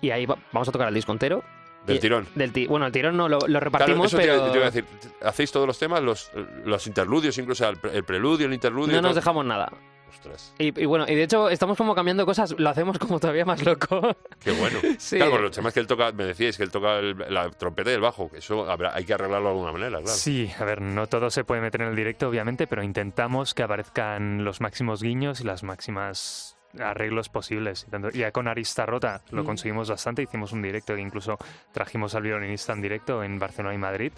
y 0.00 0.10
ahí 0.10 0.24
va- 0.24 0.38
vamos 0.50 0.68
a 0.68 0.72
tocar 0.72 0.88
el 0.88 0.94
disco 0.94 1.12
entero. 1.12 1.44
Del 1.86 1.98
tirón. 2.00 2.26
Del 2.34 2.52
ti- 2.52 2.66
bueno, 2.66 2.86
el 2.86 2.92
tirón 2.92 3.16
no 3.16 3.28
lo, 3.28 3.38
lo 3.38 3.46
Claro, 3.46 3.60
repartimos, 3.64 4.06
eso 4.06 4.16
te- 4.18 4.22
pero 4.24 4.50
te, 4.50 4.56
iba 4.58 4.66
a 4.66 4.70
decir, 4.70 4.84
¿hacéis 5.22 5.50
todos 5.52 5.66
los 5.66 5.78
temas? 5.78 6.00
Los, 6.02 6.30
los 6.64 6.86
interludios, 6.86 7.36
incluso 7.38 7.68
el, 7.68 7.76
pre- 7.78 7.96
el 7.96 8.04
preludio, 8.04 8.46
el 8.46 8.54
interludio. 8.54 8.94
no 8.96 9.02
nos 9.02 9.10
todo? 9.12 9.20
dejamos 9.20 9.44
nada. 9.44 9.72
Ostras, 10.08 10.54
Y, 10.58 10.78
y 10.78 10.84
bueno, 10.84 11.06
y 11.08 11.14
de 11.14 11.22
hecho 11.22 11.48
estamos 11.48 11.76
como 11.78 11.94
cambiando 11.94 12.26
cosas, 12.26 12.54
lo 12.58 12.68
hacemos 12.68 12.98
como 12.98 13.18
todavía 13.18 13.46
más 13.46 13.64
loco. 13.64 14.14
qué 14.38 14.52
bueno. 14.52 14.78
Sí. 14.98 15.16
Claro, 15.16 15.38
los 15.40 15.50
temas 15.52 15.72
que 15.72 15.80
él 15.80 15.86
toca, 15.86 16.12
me 16.12 16.24
decíais 16.24 16.56
que 16.58 16.62
él 16.62 16.70
toca 16.70 16.98
el- 16.98 17.16
la 17.30 17.48
trompeta 17.50 17.90
y 17.90 17.94
el 17.94 18.00
bajo, 18.02 18.30
que 18.30 18.38
eso 18.38 18.70
habrá- 18.70 18.94
hay 18.94 19.04
que 19.04 19.14
arreglarlo 19.14 19.48
de 19.48 19.54
alguna 19.54 19.72
manera, 19.72 19.90
claro. 20.02 20.06
Sí, 20.08 20.52
a 20.58 20.64
ver, 20.64 20.82
no 20.82 21.06
todo 21.06 21.30
se 21.30 21.44
puede 21.44 21.62
meter 21.62 21.80
en 21.80 21.88
el 21.88 21.96
directo, 21.96 22.28
obviamente, 22.28 22.66
pero 22.66 22.82
intentamos 22.82 23.54
que 23.54 23.62
aparezcan 23.62 24.44
los 24.44 24.60
máximos 24.60 25.02
guiños 25.02 25.40
y 25.40 25.44
las 25.44 25.62
máximas 25.62 26.58
arreglos 26.78 27.28
posibles. 27.28 27.86
Ya 28.14 28.32
con 28.32 28.48
Arista 28.48 28.86
Rota 28.86 29.20
lo 29.30 29.44
conseguimos 29.44 29.90
bastante, 29.90 30.22
hicimos 30.22 30.52
un 30.52 30.62
directo 30.62 30.94
que 30.94 31.00
incluso 31.00 31.38
trajimos 31.72 32.14
al 32.14 32.22
violinista 32.22 32.72
en 32.72 32.82
directo 32.82 33.22
en 33.22 33.38
Barcelona 33.38 33.74
y 33.74 33.78
Madrid. 33.78 34.12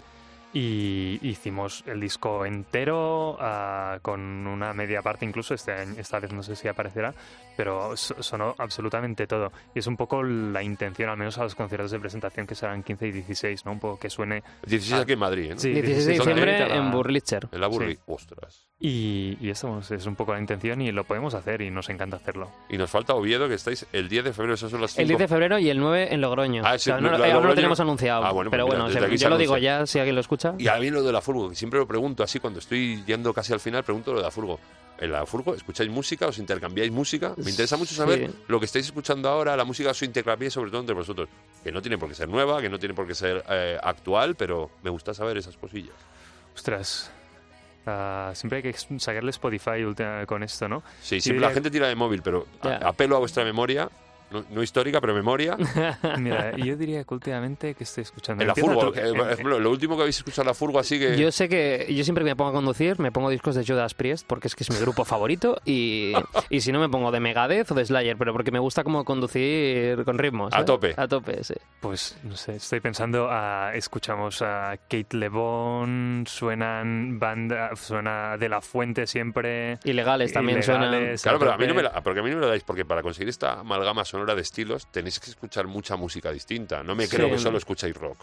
Y 0.57 1.19
hicimos 1.21 1.83
el 1.85 1.99
disco 1.99 2.45
entero 2.45 3.35
ah, 3.41 3.99
con 4.01 4.21
una 4.47 4.73
media 4.73 5.01
parte 5.01 5.25
incluso, 5.25 5.53
este 5.53 5.73
año- 5.73 5.95
esta 5.99 6.17
vez 6.21 6.31
no 6.31 6.41
sé 6.43 6.55
si 6.55 6.69
aparecerá, 6.69 7.13
pero 7.57 7.97
so- 7.97 8.23
sonó 8.23 8.55
absolutamente 8.57 9.27
todo. 9.27 9.51
Y 9.75 9.79
es 9.79 9.87
un 9.87 9.97
poco 9.97 10.23
la 10.23 10.63
intención, 10.63 11.09
al 11.09 11.17
menos 11.17 11.37
a 11.39 11.43
los 11.43 11.55
conciertos 11.55 11.91
de 11.91 11.99
presentación 11.99 12.47
que 12.47 12.55
serán 12.55 12.83
15 12.83 13.05
y 13.07 13.11
16, 13.11 13.65
¿no? 13.65 13.73
Un 13.73 13.79
poco 13.81 13.99
que 13.99 14.09
suene 14.09 14.43
16 14.65 15.01
aquí 15.01 15.11
en 15.11 15.19
Madrid, 15.19 15.51
¿eh? 15.51 15.55
Sí, 15.57 15.71
16 15.71 15.75
de 15.75 15.81
16 15.81 16.19
diciembre 16.19 16.51
ahorita 16.61 16.67
la- 16.73 16.81
en 16.85 16.91
Burlitzer. 16.91 17.47
En 17.51 17.59
la 17.59 17.67
Burri. 17.67 17.95
Sí. 17.95 17.99
Ostras. 18.07 18.67
Y, 18.79 19.37
y 19.41 19.49
eso 19.49 19.69
pues, 19.73 19.91
es 19.91 20.05
un 20.05 20.15
poco 20.15 20.33
la 20.33 20.39
intención 20.39 20.81
y 20.81 20.91
lo 20.93 21.03
podemos 21.03 21.33
hacer 21.33 21.61
y 21.61 21.69
nos 21.71 21.89
encanta 21.89 22.15
hacerlo. 22.15 22.49
Y 22.69 22.77
nos 22.77 22.89
falta 22.89 23.13
Oviedo, 23.13 23.49
que 23.49 23.55
estáis 23.55 23.85
el 23.91 24.07
10 24.07 24.23
de 24.25 24.31
febrero, 24.33 24.53
esos 24.53 24.71
son 24.71 24.79
las 24.81 24.91
5. 24.91 25.01
El 25.01 25.07
10 25.09 25.19
de 25.19 25.27
febrero 25.27 25.59
y 25.59 25.69
el 25.69 25.79
9 25.79 26.13
en 26.13 26.21
Logroño. 26.21 26.61
Ah, 26.65 26.77
sí, 26.77 26.91
O 26.91 26.93
sea, 26.93 27.01
no, 27.01 27.11
lo- 27.11 27.17
lo- 27.17 27.23
aún 27.25 27.33
no 27.33 27.39
lo 27.39 27.45
Logroño- 27.49 27.55
tenemos 27.55 27.79
anunciado. 27.81 28.23
Ah, 28.23 28.31
bueno, 28.31 28.49
pues 28.49 28.57
pero 28.57 28.65
mira, 28.65 28.77
bueno, 28.77 28.87
desde 28.87 28.99
se- 29.01 29.05
aquí 29.05 29.17
se 29.17 29.23
yo 29.25 29.29
lo 29.29 29.37
digo 29.37 29.57
ya, 29.57 29.85
si 29.85 29.99
alguien 29.99 30.15
lo 30.15 30.21
escucha. 30.21 30.44
Y 30.57 30.67
a 30.67 30.75
mí 30.77 30.89
lo 30.89 31.01
de 31.03 31.11
la 31.11 31.21
furgo, 31.21 31.49
que 31.49 31.55
siempre 31.55 31.79
lo 31.79 31.87
pregunto 31.87 32.23
así 32.23 32.39
cuando 32.39 32.59
estoy 32.59 33.03
yendo 33.05 33.33
casi 33.33 33.53
al 33.53 33.59
final, 33.59 33.83
pregunto 33.83 34.11
lo 34.11 34.19
de 34.19 34.23
la 34.25 34.31
furgo. 34.31 34.59
En 34.97 35.11
la 35.11 35.25
furgo, 35.25 35.53
¿escucháis 35.53 35.89
música? 35.89 36.27
¿Os 36.27 36.37
intercambiáis 36.37 36.89
música? 36.91 37.33
Me 37.37 37.49
interesa 37.51 37.75
mucho 37.75 37.93
saber 37.93 38.27
Sí. 38.29 38.35
lo 38.47 38.59
que 38.59 38.65
estáis 38.65 38.85
escuchando 38.85 39.27
ahora, 39.27 39.57
la 39.57 39.65
música 39.65 39.89
os 39.91 40.01
intercambiáis 40.03 40.53
sobre 40.53 40.71
todo 40.71 40.79
entre 40.81 40.95
vosotros. 40.95 41.27
Que 41.63 41.71
no 41.71 41.81
tiene 41.81 41.97
por 41.97 42.07
qué 42.07 42.15
ser 42.15 42.29
nueva, 42.29 42.61
que 42.61 42.69
no 42.69 42.79
tiene 42.79 42.93
por 42.95 43.05
qué 43.05 43.13
ser 43.15 43.43
eh, 43.49 43.77
actual, 43.83 44.35
pero 44.35 44.71
me 44.83 44.89
gusta 44.89 45.13
saber 45.13 45.35
esas 45.37 45.57
cosillas. 45.57 45.95
Ostras, 46.55 47.11
ah, 47.85 48.31
siempre 48.35 48.57
hay 48.57 48.63
que 48.63 48.99
sacarle 48.99 49.31
Spotify 49.31 49.83
con 50.25 50.43
esto, 50.43 50.69
¿no? 50.69 50.81
Sí, 51.01 51.19
siempre 51.19 51.41
la 51.45 51.51
gente 51.53 51.69
tira 51.69 51.87
de 51.89 51.95
móvil, 51.95 52.21
pero 52.21 52.47
Ya. 52.63 52.77
apelo 52.77 53.17
a 53.17 53.19
vuestra 53.19 53.43
memoria, 53.43 53.89
no, 54.31 54.45
no 54.49 54.63
histórica, 54.63 54.99
pero 55.01 55.13
memoria. 55.13 55.57
Mira, 56.19 56.55
yo 56.57 56.75
diría 56.75 57.03
que 57.03 57.13
últimamente 57.13 57.73
que 57.73 57.83
estoy 57.83 58.03
escuchando. 58.03 58.41
En 58.41 58.47
la 58.47 58.55
furgo, 58.55 58.93
eh, 58.95 59.13
por 59.15 59.31
ejemplo, 59.31 59.59
lo 59.59 59.71
último 59.71 59.95
que 59.95 60.03
habéis 60.03 60.17
escuchado 60.17 60.43
en 60.43 60.47
la 60.47 60.53
furgo, 60.53 60.79
así 60.79 60.99
que... 60.99 61.17
Yo 61.17 61.31
sé 61.31 61.49
que 61.49 61.87
yo 61.89 62.03
siempre 62.03 62.23
que 62.23 62.31
me 62.31 62.35
pongo 62.35 62.51
a 62.51 62.53
conducir 62.53 62.99
me 62.99 63.11
pongo 63.11 63.29
discos 63.29 63.55
de 63.55 63.65
Judas 63.65 63.93
Priest 63.93 64.25
porque 64.27 64.47
es 64.47 64.55
que 64.55 64.63
es 64.63 64.71
mi 64.71 64.77
grupo 64.77 65.05
favorito 65.05 65.59
y, 65.65 66.13
y 66.49 66.61
si 66.61 66.71
no 66.71 66.79
me 66.79 66.89
pongo 66.89 67.11
de 67.11 67.19
Megadeth 67.19 67.71
o 67.71 67.75
de 67.75 67.85
Slayer, 67.85 68.17
pero 68.17 68.33
porque 68.33 68.51
me 68.51 68.59
gusta 68.59 68.83
como 68.83 69.03
conducir 69.05 70.03
con 70.05 70.17
ritmos. 70.17 70.53
A 70.53 70.65
tope. 70.65 70.93
A 70.97 71.07
tope, 71.07 71.43
sí. 71.43 71.55
Pues 71.79 72.17
no 72.23 72.35
sé, 72.35 72.55
estoy 72.55 72.79
pensando, 72.79 73.27
ah, 73.29 73.71
escuchamos 73.73 74.41
a 74.41 74.77
Kate 74.89 75.17
LeBon, 75.17 76.25
suenan 76.27 77.19
banda, 77.19 77.75
suena 77.75 78.37
de 78.37 78.49
la 78.49 78.61
fuente 78.61 79.07
siempre. 79.07 79.79
Ilegales 79.83 80.33
también 80.33 80.63
suenan. 80.63 80.89
Ilegales, 80.93 81.21
Claro, 81.21 81.39
pero 81.39 81.53
a 81.53 81.57
mí, 81.57 81.67
no 81.67 81.73
me 81.73 81.83
la, 81.83 82.01
porque 82.01 82.19
a 82.19 82.23
mí 82.23 82.29
no 82.29 82.35
me 82.35 82.41
lo 82.41 82.47
dais, 82.47 82.63
porque 82.63 82.85
para 82.85 83.01
conseguir 83.01 83.29
esta 83.29 83.59
amalgama 83.59 84.05
sonora 84.15 84.33
de 84.35 84.41
estilos 84.41 84.87
tenéis 84.91 85.19
que 85.19 85.29
escuchar 85.29 85.67
mucha 85.67 85.95
música 85.97 86.31
distinta. 86.31 86.81
No 86.83 86.95
me 86.95 87.05
Sí. 87.05 87.15
creo 87.17 87.29
que 87.29 87.37
solo 87.37 87.57
escucháis 87.57 87.95
rock. 87.95 88.19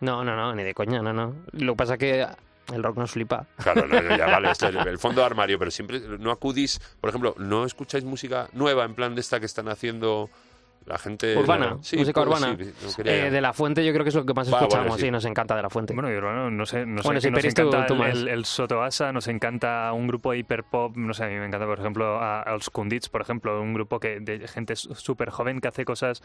No, 0.00 0.24
no, 0.24 0.34
no, 0.34 0.54
ni 0.54 0.62
de 0.62 0.74
coña, 0.74 1.00
no, 1.02 1.12
no. 1.12 1.34
Lo 1.52 1.72
que 1.74 1.76
pasa 1.76 1.92
es 1.94 1.98
que 1.98 2.26
el 2.74 2.82
rock 2.82 2.96
nos 2.96 3.10
flipa. 3.12 3.46
Claro, 3.62 3.86
no, 3.86 4.00
no, 4.00 4.16
ya 4.16 4.26
vale, 4.26 4.50
esto 4.50 4.68
es 4.68 4.74
el 4.86 4.98
fondo 4.98 5.20
de 5.20 5.26
armario, 5.26 5.58
pero 5.58 5.70
siempre 5.70 6.00
no 6.18 6.30
acudís, 6.30 6.80
por 7.00 7.10
ejemplo, 7.10 7.34
no 7.38 7.64
escucháis 7.64 8.04
música 8.04 8.48
nueva 8.54 8.84
en 8.84 8.94
plan 8.94 9.14
de 9.14 9.20
esta 9.20 9.38
que 9.38 9.46
están 9.46 9.68
haciendo 9.68 10.30
la 10.86 10.98
gente 10.98 11.36
Urbana, 11.36 11.78
Sí, 11.80 11.96
música 11.96 12.24
pues, 12.24 12.38
urbana. 12.40 12.56
sí, 12.62 12.72
no 12.86 12.92
quería- 12.94 13.26
Eh, 13.26 13.30
de 13.30 13.40
La 13.40 13.52
Fuente 13.52 13.84
yo 13.84 13.92
creo 13.92 14.04
que 14.04 14.10
es 14.10 14.14
lo 14.14 14.26
que 14.26 14.34
más 14.34 14.48
Va, 14.48 14.58
bueno, 14.58 14.66
escuchamos 14.68 15.00
sí. 15.00 15.06
y 15.06 15.10
nos 15.10 15.24
encanta 15.24 15.56
de 15.56 15.62
La 15.62 15.70
Fuente. 15.70 15.94
Bueno, 15.94 16.10
y 16.12 16.14
urbano, 16.16 16.50
no 16.50 16.66
sé, 16.66 16.84
no 16.84 17.02
sé, 17.02 17.08
Bueno, 17.08 17.20
sí, 17.20 17.30
nos 17.30 17.40
tú- 17.42 17.48
encanta 17.62 17.86
tú 17.86 17.94
el, 17.94 17.98
más. 18.00 18.08
el, 18.10 18.28
el 18.28 18.44
Soto 18.44 18.82
Asa, 18.82 19.12
nos 19.12 19.26
encanta 19.28 19.92
un 19.92 20.06
grupo 20.06 20.32
de 20.32 20.38
hiperpop, 20.38 20.96
no 20.96 21.14
sé, 21.14 21.24
a 21.24 21.28
mí 21.28 21.34
me 21.36 21.46
encanta, 21.46 21.66
por 21.66 21.78
ejemplo, 21.80 22.18
a, 22.18 22.42
a 22.42 22.52
los 22.52 22.68
Kundits, 22.70 23.08
por 23.08 23.20
ejemplo, 23.22 23.60
un 23.62 23.72
grupo 23.74 23.98
que 23.98 24.20
de 24.20 24.46
gente 24.46 24.76
súper 24.76 25.30
joven 25.30 25.60
que 25.60 25.68
hace 25.68 25.84
cosas 25.84 26.22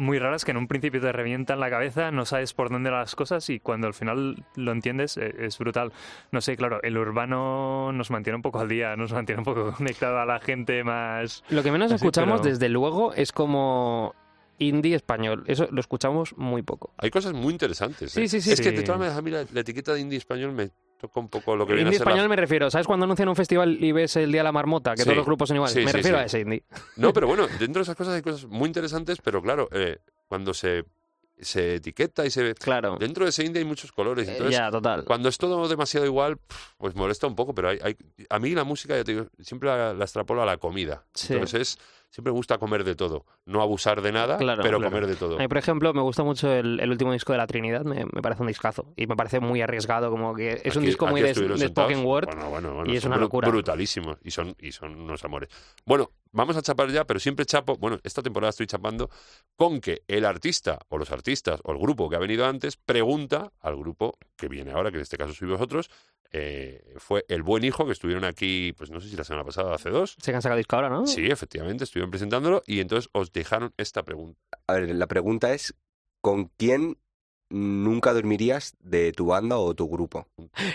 muy 0.00 0.18
raras 0.18 0.44
que 0.44 0.50
en 0.50 0.56
un 0.56 0.66
principio 0.66 1.00
te 1.00 1.12
revientan 1.12 1.60
la 1.60 1.70
cabeza, 1.70 2.10
no 2.10 2.24
sabes 2.24 2.54
por 2.54 2.70
dónde 2.70 2.90
las 2.90 3.14
cosas 3.14 3.48
y 3.50 3.60
cuando 3.60 3.86
al 3.86 3.94
final 3.94 4.44
lo 4.56 4.72
entiendes 4.72 5.16
eh, 5.16 5.34
es 5.38 5.58
brutal. 5.58 5.92
No 6.32 6.40
sé, 6.40 6.56
claro, 6.56 6.82
el 6.82 6.96
urbano 6.98 7.92
nos 7.92 8.10
mantiene 8.10 8.36
un 8.36 8.42
poco 8.42 8.60
al 8.60 8.68
día, 8.68 8.96
nos 8.96 9.12
mantiene 9.12 9.40
un 9.40 9.44
poco 9.44 9.72
conectado 9.76 10.18
a 10.18 10.26
la 10.26 10.40
gente 10.40 10.82
más... 10.84 11.44
Lo 11.50 11.62
que 11.62 11.70
menos 11.70 11.86
Así, 11.92 11.96
escuchamos, 11.96 12.40
pero- 12.40 12.50
desde 12.52 12.68
luego, 12.68 13.12
es 13.14 13.32
como 13.32 14.14
indie 14.58 14.94
español. 14.96 15.44
Eso 15.46 15.68
lo 15.70 15.80
escuchamos 15.80 16.36
muy 16.36 16.62
poco. 16.62 16.92
Hay 16.98 17.10
cosas 17.10 17.32
muy 17.32 17.52
interesantes. 17.52 18.12
Sí, 18.12 18.22
¿eh? 18.22 18.28
sí, 18.28 18.40
sí. 18.40 18.52
Es 18.52 18.60
que 18.60 18.72
de 18.72 18.78
Sí. 18.78 18.84
todas 18.84 18.98
maneras 18.98 19.18
a 19.18 19.22
mí 19.22 19.30
la, 19.30 19.44
la 19.52 19.60
etiqueta 19.60 19.94
de 19.94 20.00
indie 20.00 20.18
español 20.18 20.52
me 20.52 20.70
toca 21.00 21.18
un 21.20 21.28
poco 21.28 21.56
lo 21.56 21.66
que 21.66 21.72
viene 21.74 21.88
Indie 21.88 21.96
a 21.96 21.98
ser 21.98 22.06
la- 22.06 22.12
español 22.12 22.28
me 22.28 22.36
refiero. 22.36 22.70
¿Sabes 22.70 22.86
cuando 22.86 23.04
anuncian 23.04 23.28
un 23.28 23.36
festival 23.36 23.82
y 23.82 23.92
ves 23.92 24.16
el 24.16 24.30
Día 24.30 24.40
de 24.40 24.44
la 24.44 24.52
Marmota? 24.52 24.92
Que 24.92 24.98
Sí. 24.98 25.04
todos 25.04 25.16
los 25.16 25.26
grupos 25.26 25.48
son 25.48 25.56
iguales. 25.56 25.72
Sí, 25.74 25.80
me 25.80 25.90
sí, 25.90 25.96
refiero 25.96 26.18
a 26.18 26.24
ese 26.24 26.40
indie. 26.40 26.62
No, 26.96 27.12
pero 27.12 27.26
bueno, 27.26 27.46
dentro 27.58 27.80
de 27.80 27.82
esas 27.82 27.96
cosas 27.96 28.14
hay 28.14 28.22
cosas 28.22 28.46
muy 28.46 28.66
interesantes, 28.66 29.18
pero 29.22 29.40
claro, 29.42 29.68
eh, 29.72 29.98
cuando 30.28 30.52
se 30.54 30.84
se 31.42 31.76
etiqueta 31.76 32.26
y 32.26 32.30
se... 32.30 32.54
Claro. 32.54 32.98
Dentro 33.00 33.24
de 33.24 33.30
ese 33.30 33.42
indie 33.42 33.60
hay 33.62 33.64
muchos 33.66 33.92
colores. 33.92 34.28
Eh, 34.28 34.32
Entonces, 34.32 34.58
ya, 34.58 34.70
total. 34.70 35.04
cuando 35.06 35.30
es 35.30 35.38
todo 35.38 35.66
demasiado 35.68 36.04
igual, 36.04 36.36
pues 36.76 36.94
molesta 36.94 37.26
un 37.26 37.34
poco, 37.34 37.54
pero 37.54 37.70
hay, 37.70 37.78
hay- 37.82 37.96
a 38.28 38.38
mí 38.38 38.50
la 38.54 38.64
música, 38.64 38.94
ya 38.94 39.04
te 39.04 39.12
digo, 39.14 39.26
siempre 39.40 39.70
la, 39.70 39.94
la 39.94 40.04
extrapolo 40.04 40.42
a 40.42 40.44
la 40.44 40.58
comida. 40.58 41.02
Sí. 41.14 41.32
Entonces, 41.32 41.60
es- 41.62 41.78
siempre 42.10 42.32
me 42.32 42.36
gusta 42.36 42.58
comer 42.58 42.84
de 42.84 42.94
todo. 42.94 43.24
No 43.46 43.62
abusar 43.62 44.02
de 44.02 44.12
nada, 44.12 44.36
Claro, 44.36 44.62
pero 44.62 44.78
claro. 44.78 44.90
comer 44.92 45.06
de 45.08 45.16
todo. 45.16 45.36
A 45.36 45.38
mí, 45.38 45.48
por 45.48 45.58
ejemplo, 45.58 45.92
me 45.94 46.02
gusta 46.02 46.22
mucho 46.22 46.52
el, 46.52 46.78
el 46.80 46.90
último 46.90 47.12
disco 47.12 47.32
de 47.32 47.38
La 47.38 47.46
Trinidad, 47.46 47.84
me, 47.84 48.04
me 48.04 48.22
parece 48.22 48.42
un 48.42 48.48
discazo. 48.48 48.92
Y 48.96 49.06
me 49.06 49.16
parece 49.16 49.40
muy 49.40 49.62
arriesgado, 49.62 50.10
como 50.10 50.34
que 50.34 50.60
es 50.64 50.76
un 50.76 50.84
disco 50.84 51.06
muy 51.06 51.22
de, 51.22 51.32
de 51.32 51.68
spoken 51.68 52.04
word. 52.04 52.26
Bueno, 52.26 52.50
bueno, 52.50 52.74
bueno, 52.74 52.92
y 52.92 52.96
es 52.96 53.04
una 53.04 53.16
locura. 53.16 53.48
Brutalísimos. 53.48 54.18
Y 54.22 54.30
son, 54.30 54.54
y 54.58 54.72
son 54.72 55.00
unos 55.00 55.24
amores. 55.24 55.48
Bueno, 55.84 56.10
vamos 56.32 56.56
a 56.56 56.62
chapar 56.62 56.88
ya, 56.90 57.04
pero 57.06 57.20
siempre 57.20 57.46
chapo. 57.46 57.76
Bueno, 57.76 57.98
esta 58.02 58.22
temporada 58.22 58.50
estoy 58.50 58.66
chapando 58.66 59.08
con 59.56 59.80
que 59.80 60.02
el 60.08 60.24
artista, 60.24 60.78
o 60.88 60.98
los 60.98 61.10
artistas, 61.12 61.60
o 61.64 61.72
el 61.72 61.78
grupo 61.78 62.08
que 62.10 62.16
ha 62.16 62.20
venido 62.20 62.44
antes, 62.46 62.76
pregunta 62.76 63.52
al 63.60 63.76
grupo 63.76 64.18
que 64.36 64.48
viene 64.48 64.72
ahora, 64.72 64.90
que 64.90 64.96
en 64.96 65.02
este 65.02 65.16
caso 65.16 65.32
sois 65.32 65.50
vosotros. 65.50 65.90
Eh, 66.32 66.94
fue 66.98 67.24
El 67.28 67.42
Buen 67.42 67.64
Hijo, 67.64 67.86
que 67.86 67.92
estuvieron 67.92 68.24
aquí, 68.24 68.72
pues 68.76 68.90
no 68.90 69.00
sé 69.00 69.08
si 69.08 69.16
la 69.16 69.24
semana 69.24 69.44
pasada 69.44 69.70
o 69.70 69.74
hace 69.74 69.90
dos. 69.90 70.16
Se 70.22 70.34
han 70.34 70.40
sacado 70.42 70.58
disco 70.58 70.76
ahora, 70.76 70.88
¿no? 70.88 71.06
Sí, 71.06 71.26
efectivamente, 71.26 71.84
estuvieron 71.84 72.10
presentándolo 72.10 72.62
y 72.66 72.80
entonces 72.80 73.10
os 73.12 73.32
dejaron 73.32 73.72
esta 73.76 74.02
pregunta. 74.02 74.38
A 74.66 74.74
ver, 74.74 74.94
la 74.94 75.06
pregunta 75.06 75.52
es, 75.52 75.74
¿con 76.20 76.46
quién 76.56 76.96
nunca 77.52 78.12
dormirías 78.12 78.76
de 78.78 79.12
tu 79.12 79.26
banda 79.26 79.58
o 79.58 79.74
tu 79.74 79.88
grupo? 79.88 80.28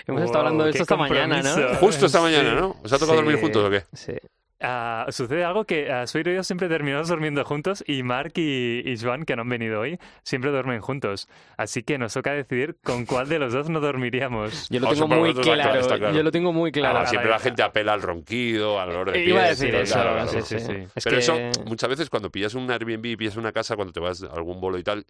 Hemos 0.07 0.23
estado 0.23 0.39
hablando 0.39 0.65
de 0.65 0.71
esto 0.71 0.83
esta 0.83 0.97
mañana, 0.97 1.41
¿no? 1.41 1.75
Justo 1.75 2.05
esta 2.07 2.17
Sí. 2.19 2.23
mañana, 2.23 2.53
¿no? 2.55 2.75
¿Os 2.83 2.91
ha 2.91 2.99
tocado 2.99 3.17
Sí. 3.19 3.23
dormir 3.23 3.39
juntos 3.41 3.63
o 3.63 3.69
qué? 3.69 3.83
Sí. 3.93 4.13
Ah, 4.61 5.05
sucede 5.09 5.43
algo 5.43 5.65
que 5.65 5.91
a 5.91 6.07
Suiro 6.07 6.31
y 6.31 6.35
yo 6.35 6.43
siempre 6.43 6.69
terminamos 6.69 7.09
durmiendo 7.09 7.43
juntos 7.43 7.83
y 7.85 8.03
Mark 8.03 8.33
y, 8.35 8.81
y 8.85 8.97
Joan, 8.97 9.25
que 9.25 9.35
no 9.35 9.41
han 9.41 9.49
venido 9.49 9.81
hoy, 9.81 9.99
siempre 10.23 10.49
duermen 10.49 10.79
juntos. 10.79 11.27
Así 11.57 11.83
que 11.83 11.97
nos 11.97 12.13
toca 12.13 12.31
decidir 12.31 12.77
con 12.83 13.05
cuál 13.05 13.27
de 13.27 13.39
los 13.39 13.51
dos 13.51 13.69
no 13.69 13.81
dormiríamos. 13.81 14.69
Yo 14.69 14.79
lo 14.79 14.89
tengo 14.89 15.07
muy 15.07 15.33
claro. 15.33 16.11
Yo 16.13 16.23
lo 16.23 16.31
tengo 16.31 16.53
muy 16.53 16.71
claro. 16.71 16.99
Ah, 16.99 17.05
siempre 17.05 17.29
la 17.29 17.39
gente 17.39 17.63
apela 17.63 17.93
al 17.93 18.01
ronquido, 18.01 18.79
al 18.79 18.89
olor 18.91 19.11
de 19.11 19.25
Iba 19.25 19.41
a 19.41 19.47
pies, 19.47 19.59
decir 19.59 19.75
eso, 19.75 19.93
claro, 19.95 20.13
claro. 20.13 20.29
sí, 20.29 20.41
sí, 20.41 20.59
sí. 20.59 20.65
sí. 20.65 20.87
Es 20.95 21.03
Pero 21.03 21.15
que... 21.17 21.21
eso, 21.21 21.37
muchas 21.65 21.89
veces 21.89 22.09
cuando 22.09 22.31
pillas 22.31 22.53
un 22.53 22.71
Airbnb 22.71 23.05
y 23.05 23.17
pillas 23.17 23.35
una 23.35 23.51
casa, 23.51 23.75
cuando 23.75 23.91
te 23.91 23.99
vas 23.99 24.23
a 24.23 24.27
algún 24.27 24.61
bolo 24.61 24.77
y 24.77 24.83
tal, 24.83 25.05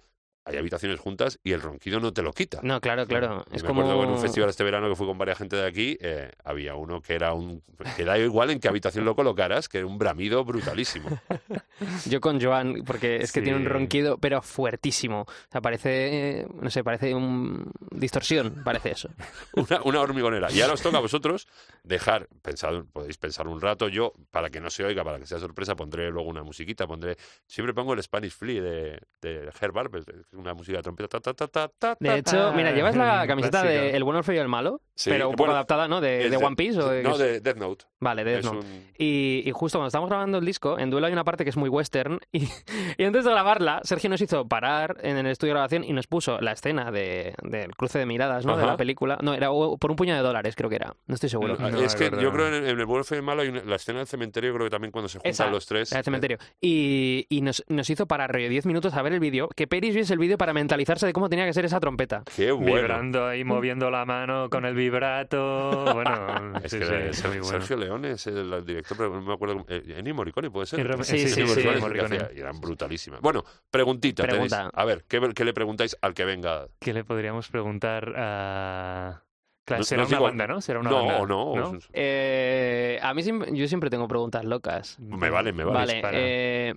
hay 0.45 0.57
habitaciones 0.57 0.99
juntas 0.99 1.39
y 1.43 1.53
el 1.53 1.61
ronquido 1.61 1.99
no 1.99 2.13
te 2.13 2.21
lo 2.21 2.31
quita. 2.31 2.59
No, 2.61 2.79
claro, 2.79 3.07
claro. 3.07 3.43
Es 3.51 3.63
me 3.63 3.67
como... 3.67 3.81
acuerdo 3.81 4.03
en 4.03 4.09
un 4.11 4.19
festival 4.19 4.49
este 4.49 4.63
verano 4.63 4.87
que 4.87 4.95
fui 4.95 5.07
con 5.07 5.17
varias 5.17 5.39
gente 5.39 5.55
de 5.55 5.67
aquí, 5.67 5.97
eh, 5.99 6.31
había 6.43 6.75
uno 6.75 7.01
que 7.01 7.15
era 7.15 7.33
un... 7.33 7.63
que 7.95 8.05
da 8.05 8.17
igual 8.19 8.51
en 8.51 8.59
qué 8.59 8.67
habitación 8.67 9.05
lo 9.05 9.15
colocaras, 9.15 9.67
que 9.67 9.79
era 9.79 9.87
un 9.87 9.97
bramido 9.97 10.45
brutalísimo. 10.45 11.09
Yo 12.05 12.21
con 12.21 12.39
Joan, 12.39 12.83
porque 12.85 13.17
es 13.17 13.31
que 13.31 13.41
tiene 13.41 13.57
un 13.57 13.65
ronquido, 13.65 14.19
pero 14.19 14.41
fuertísimo. 14.43 15.21
O 15.21 15.51
sea, 15.51 15.61
parece, 15.61 16.41
eh, 16.41 16.47
no 16.61 16.69
sé, 16.69 16.83
parece 16.83 17.15
un 17.15 17.71
distorsión, 17.89 18.61
parece 18.63 18.91
eso. 18.91 19.09
Una, 19.53 19.81
una 19.83 20.01
hormigonera. 20.01 20.51
Y 20.51 20.61
ahora 20.61 20.73
os 20.75 20.81
toca 20.81 20.97
a 20.97 21.01
vosotros 21.01 21.47
dejar, 21.83 22.27
pensad, 22.41 22.83
podéis 22.93 23.17
pensar 23.17 23.47
un 23.47 23.59
rato, 23.59 23.87
yo, 23.87 24.13
para 24.31 24.49
que 24.49 24.59
no 24.59 24.69
se 24.69 24.83
oiga, 24.83 25.03
para 25.03 25.17
que 25.17 25.25
sea 25.25 25.39
sorpresa, 25.39 25.75
pondré 25.75 26.11
luego 26.11 26.29
una 26.29 26.43
musiquita, 26.43 26.85
pondré... 26.85 27.17
Siempre 27.47 27.73
pongo 27.73 27.93
el 27.93 28.03
Spanish 28.03 28.33
Flea 28.33 28.61
de, 28.61 28.99
de 29.21 29.51
Herb 29.59 29.77
una 30.35 30.53
música 30.53 30.77
de 30.77 30.83
trompeta. 30.83 31.19
Ta, 31.19 31.33
ta, 31.33 31.47
ta, 31.47 31.67
ta, 31.67 31.97
De 31.99 32.09
ta, 32.09 32.17
hecho, 32.17 32.53
mira, 32.53 32.71
¿llevas 32.71 32.95
la 32.95 33.25
camiseta 33.27 33.63
de 33.63 33.91
El 33.95 34.03
bueno, 34.03 34.19
el 34.19 34.23
feo 34.25 34.35
y 34.35 34.39
el 34.39 34.47
malo? 34.47 34.81
Sí, 34.97 35.09
pero 35.09 35.25
un 35.27 35.33
poco 35.33 35.43
bueno, 35.47 35.53
adaptada, 35.55 35.87
¿no? 35.89 35.99
¿De, 35.99 36.29
de 36.29 36.37
One 36.37 36.55
Piece? 36.55 36.79
O 36.79 36.89
de- 36.89 37.03
No, 37.03 37.17
de 37.17 37.41
Death 37.41 37.57
Note. 37.57 37.85
Vale, 37.99 38.23
de 38.23 38.37
Es 38.37 38.43
Death 38.43 38.53
Note. 38.53 38.65
un- 38.67 38.87
Y, 38.97 39.43
y 39.45 39.51
justo 39.51 39.77
cuando 39.77 39.87
estábamos 39.87 40.09
grabando 40.09 40.37
el 40.37 40.45
disco, 40.45 40.79
en 40.79 40.89
Duelo 40.89 41.07
hay 41.07 41.13
una 41.13 41.25
parte 41.25 41.43
que 41.43 41.49
es 41.49 41.57
muy 41.57 41.69
western. 41.69 42.19
Y, 42.31 42.47
y 42.97 43.03
antes 43.03 43.25
de 43.25 43.31
grabarla, 43.31 43.81
Sergio 43.83 44.09
nos 44.09 44.21
hizo 44.21 44.47
parar 44.47 44.97
en 45.01 45.17
el 45.17 45.25
estudio 45.27 45.51
de 45.51 45.55
grabación 45.55 45.83
y 45.83 45.91
nos 45.93 46.07
puso 46.07 46.39
la 46.39 46.53
escena 46.53 46.91
de- 46.91 47.33
del 47.43 47.75
cruce 47.75 47.99
de 47.99 48.05
miradas, 48.05 48.45
¿no? 48.45 48.55
De 48.57 48.65
la 48.65 48.77
película. 48.77 49.17
No, 49.21 49.33
era 49.33 49.49
por 49.49 49.89
un 49.91 49.95
puño 49.97 50.15
de 50.15 50.21
dólares, 50.21 50.55
creo 50.55 50.69
que 50.69 50.77
era. 50.77 50.95
No 51.07 51.15
estoy 51.15 51.29
seguro. 51.29 51.57
No, 51.59 51.67
es 51.81 51.95
que 51.95 52.05
yo 52.21 52.31
creo 52.31 52.47
en, 52.47 52.65
en 52.65 52.79
el 52.79 52.85
bueno 52.85 53.03
feo 53.03 53.17
y 53.17 53.19
el 53.19 53.25
malo 53.25 53.41
hay 53.41 53.49
una- 53.49 53.63
la 53.63 53.75
escena 53.75 53.99
del 53.99 54.07
cementerio, 54.07 54.53
creo 54.53 54.65
que 54.67 54.69
también 54.71 54.91
cuando 54.91 55.09
se 55.09 55.17
juntan 55.17 55.31
Esa, 55.31 55.49
los 55.49 55.65
tres. 55.65 55.91
El 55.91 56.03
cementerio. 56.03 56.37
Y, 56.61 57.25
y 57.29 57.41
nos, 57.41 57.63
nos 57.67 57.89
hizo 57.89 58.05
parar 58.07 58.31
rollo 58.31 58.47
10 58.49 58.65
minutos 58.65 58.93
a 58.93 59.01
ver 59.01 59.11
el 59.13 59.19
vídeo. 59.19 59.49
Que 59.55 59.67
Peris 59.67 59.93
viese 59.93 60.13
el 60.13 60.19
vídeo 60.25 60.37
para 60.37 60.53
mentalizarse 60.53 61.05
de 61.05 61.13
cómo 61.13 61.29
tenía 61.29 61.45
que 61.45 61.53
ser 61.53 61.65
esa 61.65 61.79
trompeta. 61.79 62.23
Qué 62.35 62.51
bueno. 62.51 62.75
Vibrando 62.75 63.25
ahí, 63.27 63.43
moviendo 63.43 63.89
la 63.89 64.05
mano 64.05 64.49
con 64.49 64.65
el 64.65 64.75
vibrato. 64.75 65.93
Bueno, 65.93 66.53
Es 66.63 66.71
sí, 66.71 66.79
que 66.79 66.85
sí, 66.85 66.93
está 67.09 67.27
muy 67.29 67.39
bueno. 67.39 67.51
Sergio 67.59 67.77
León 67.77 68.05
es 68.05 68.27
el, 68.27 68.65
director, 68.65 68.97
pero 68.97 69.09
no 69.11 69.21
me 69.21 69.33
acuerdo. 69.33 69.65
eh, 69.69 69.95
Ennio 69.97 70.15
Morricone, 70.15 70.49
¿puede 70.51 70.65
ser? 70.67 71.05
Sí, 71.05 71.27
sí, 71.27 71.45
sí, 71.47 71.63
Morricone 71.79 72.15
es 72.17 72.23
hacía, 72.23 72.39
eran 72.41 72.59
brutalísimas. 72.59 73.21
Bueno, 73.21 73.43
preguntita. 73.69 74.23
tenéis. 74.23 74.51
Pregunta. 74.51 74.71
A 74.73 74.85
ver, 74.85 75.03
¿qué, 75.07 75.21
qué 75.35 75.45
le 75.45 75.53
preguntáis 75.53 75.95
al 76.01 76.13
que 76.13 76.25
venga? 76.25 76.67
¿Qué 76.79 76.93
le 76.93 77.03
podríamos 77.03 77.49
preguntar 77.49 78.13
a...? 78.17 79.21
Claro, 79.65 79.79
No- 79.79 79.83
será 79.83 80.01
no 80.03 80.07
una 80.07 80.17
digo- 80.17 80.23
banda, 80.27 80.47
¿no? 80.47 80.61
Será 80.61 80.79
una 80.79 80.89
no, 80.91 80.97
banda. 81.05 81.17
o 81.21 81.25
no. 81.25 81.55
¿no? 81.55 81.79
Eh, 81.93 82.99
a 83.01 83.13
mí 83.15 83.23
yo 83.53 83.67
siempre 83.67 83.89
tengo 83.89 84.07
preguntas 84.07 84.45
locas. 84.45 84.99
Me 84.99 85.29
vale, 85.31 85.53
me 85.53 85.63
vale. 85.63 86.01
Vale, 86.01 86.19
eh, 86.69 86.75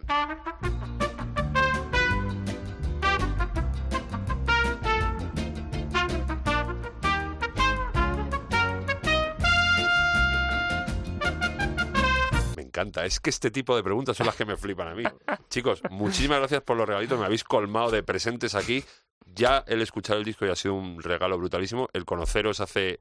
encanta. 12.79 13.05
Es 13.05 13.21
que 13.21 13.31
este 13.31 13.51
tipo 13.51 13.77
de 13.77 13.83
preguntas 13.83 14.17
son 14.17 14.27
las 14.27 14.37
que 14.37 14.45
me 14.45 14.57
flipan 14.57 14.89
a 14.89 14.95
mí. 14.95 15.03
Chicos, 15.51 15.83
muchísimas 15.91 16.39
gracias 16.39 16.63
por 16.63 16.77
los 16.77 16.87
regalitos. 16.87 17.19
Me 17.19 17.27
habéis 17.27 17.45
colmado 17.45 17.91
de 17.91 18.03
presentes 18.03 18.55
aquí. 18.55 18.85
Ya 19.27 19.65
el 19.67 19.83
escuchar 19.83 20.17
el 20.17 20.25
disco 20.25 20.47
ya 20.47 20.53
ha 20.53 20.57
sido 20.57 20.75
un 20.75 21.03
regalo 21.03 21.37
brutalísimo. 21.39 21.89
El 21.93 22.05
conoceros 22.05 22.61
hace, 22.61 23.01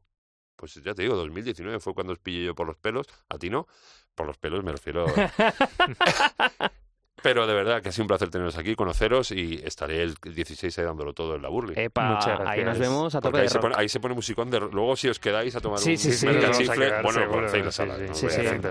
pues 0.55 0.75
ya 0.75 0.93
te 0.93 1.03
digo, 1.03 1.15
2019 1.15 1.79
fue 1.79 1.93
cuando 1.93 2.13
os 2.13 2.19
pillé 2.19 2.45
yo 2.45 2.55
por 2.55 2.67
los 2.67 2.77
pelos. 2.77 3.07
A 3.29 3.37
ti 3.37 3.49
no. 3.49 3.67
Por 4.15 4.25
los 4.25 4.37
pelos 4.37 4.63
me 4.63 4.71
refiero. 4.71 5.05
Pero 7.23 7.47
de 7.47 7.53
verdad 7.53 7.82
que 7.82 7.89
ha 7.89 7.91
sido 7.91 8.03
un 8.03 8.08
placer 8.10 8.30
teneros 8.30 8.58
aquí, 8.58 8.75
conoceros 8.75 9.32
y 9.32 9.60
estaré 9.63 10.03
el 10.03 10.15
16 10.23 10.77
ahí 10.77 10.86
dándolo 10.86 11.13
todo 11.13 11.36
en 11.36 11.41
la 11.41 11.49
Burli. 11.49 11.73
epa, 11.75 12.12
Muchas 12.13 12.39
ahí 12.41 12.60
nos 12.63 12.77
gracias. 12.77 12.80
vemos 12.80 13.15
a 13.15 13.21
Porque 13.21 13.30
tope 13.32 13.38
ahí 13.39 13.43
de 13.45 13.49
se, 13.49 13.56
rock. 13.56 13.62
pone, 13.63 13.75
ahí 13.77 13.89
se 13.89 13.99
pone 13.99 14.13
musicón 14.15 14.49
de... 14.51 14.60
Luego 14.60 14.95
si 14.95 15.10
os 15.10 15.19
quedáis 15.19 15.56
a 15.56 15.60
tomar 15.62 15.80
Sí, 15.80 15.91
un 15.91 15.97
sí, 15.97 16.13
sí, 16.13 16.25
merca 16.27 16.41
vamos 16.41 16.58
a 16.58 16.62
chifle, 16.62 16.86
quedar, 16.86 17.03
bueno, 17.03 17.19
seguro, 17.19 17.36
conocéis 17.39 17.65
la 17.65 17.71
sí, 17.71 17.77
sala. 17.77 17.95
sí, 17.97 18.03
no 18.08 18.13
sí, 18.13 18.25
voy 18.27 18.36
a 18.36 18.38
sí, 18.38 18.41
decir. 18.43 18.62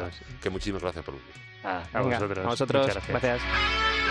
Que 0.41 0.51
muchísimas 0.51 0.83
gracias 0.83 1.05
por 1.05 1.15
venir. 1.15 1.31
Ah, 1.65 1.83
a 1.93 2.01
Venga, 2.03 2.19
vosotros. 2.21 2.45
a 2.45 2.49
vosotros. 2.49 2.87
Muchas 2.87 2.95
gracias. 3.09 3.23
gracias. 3.41 4.06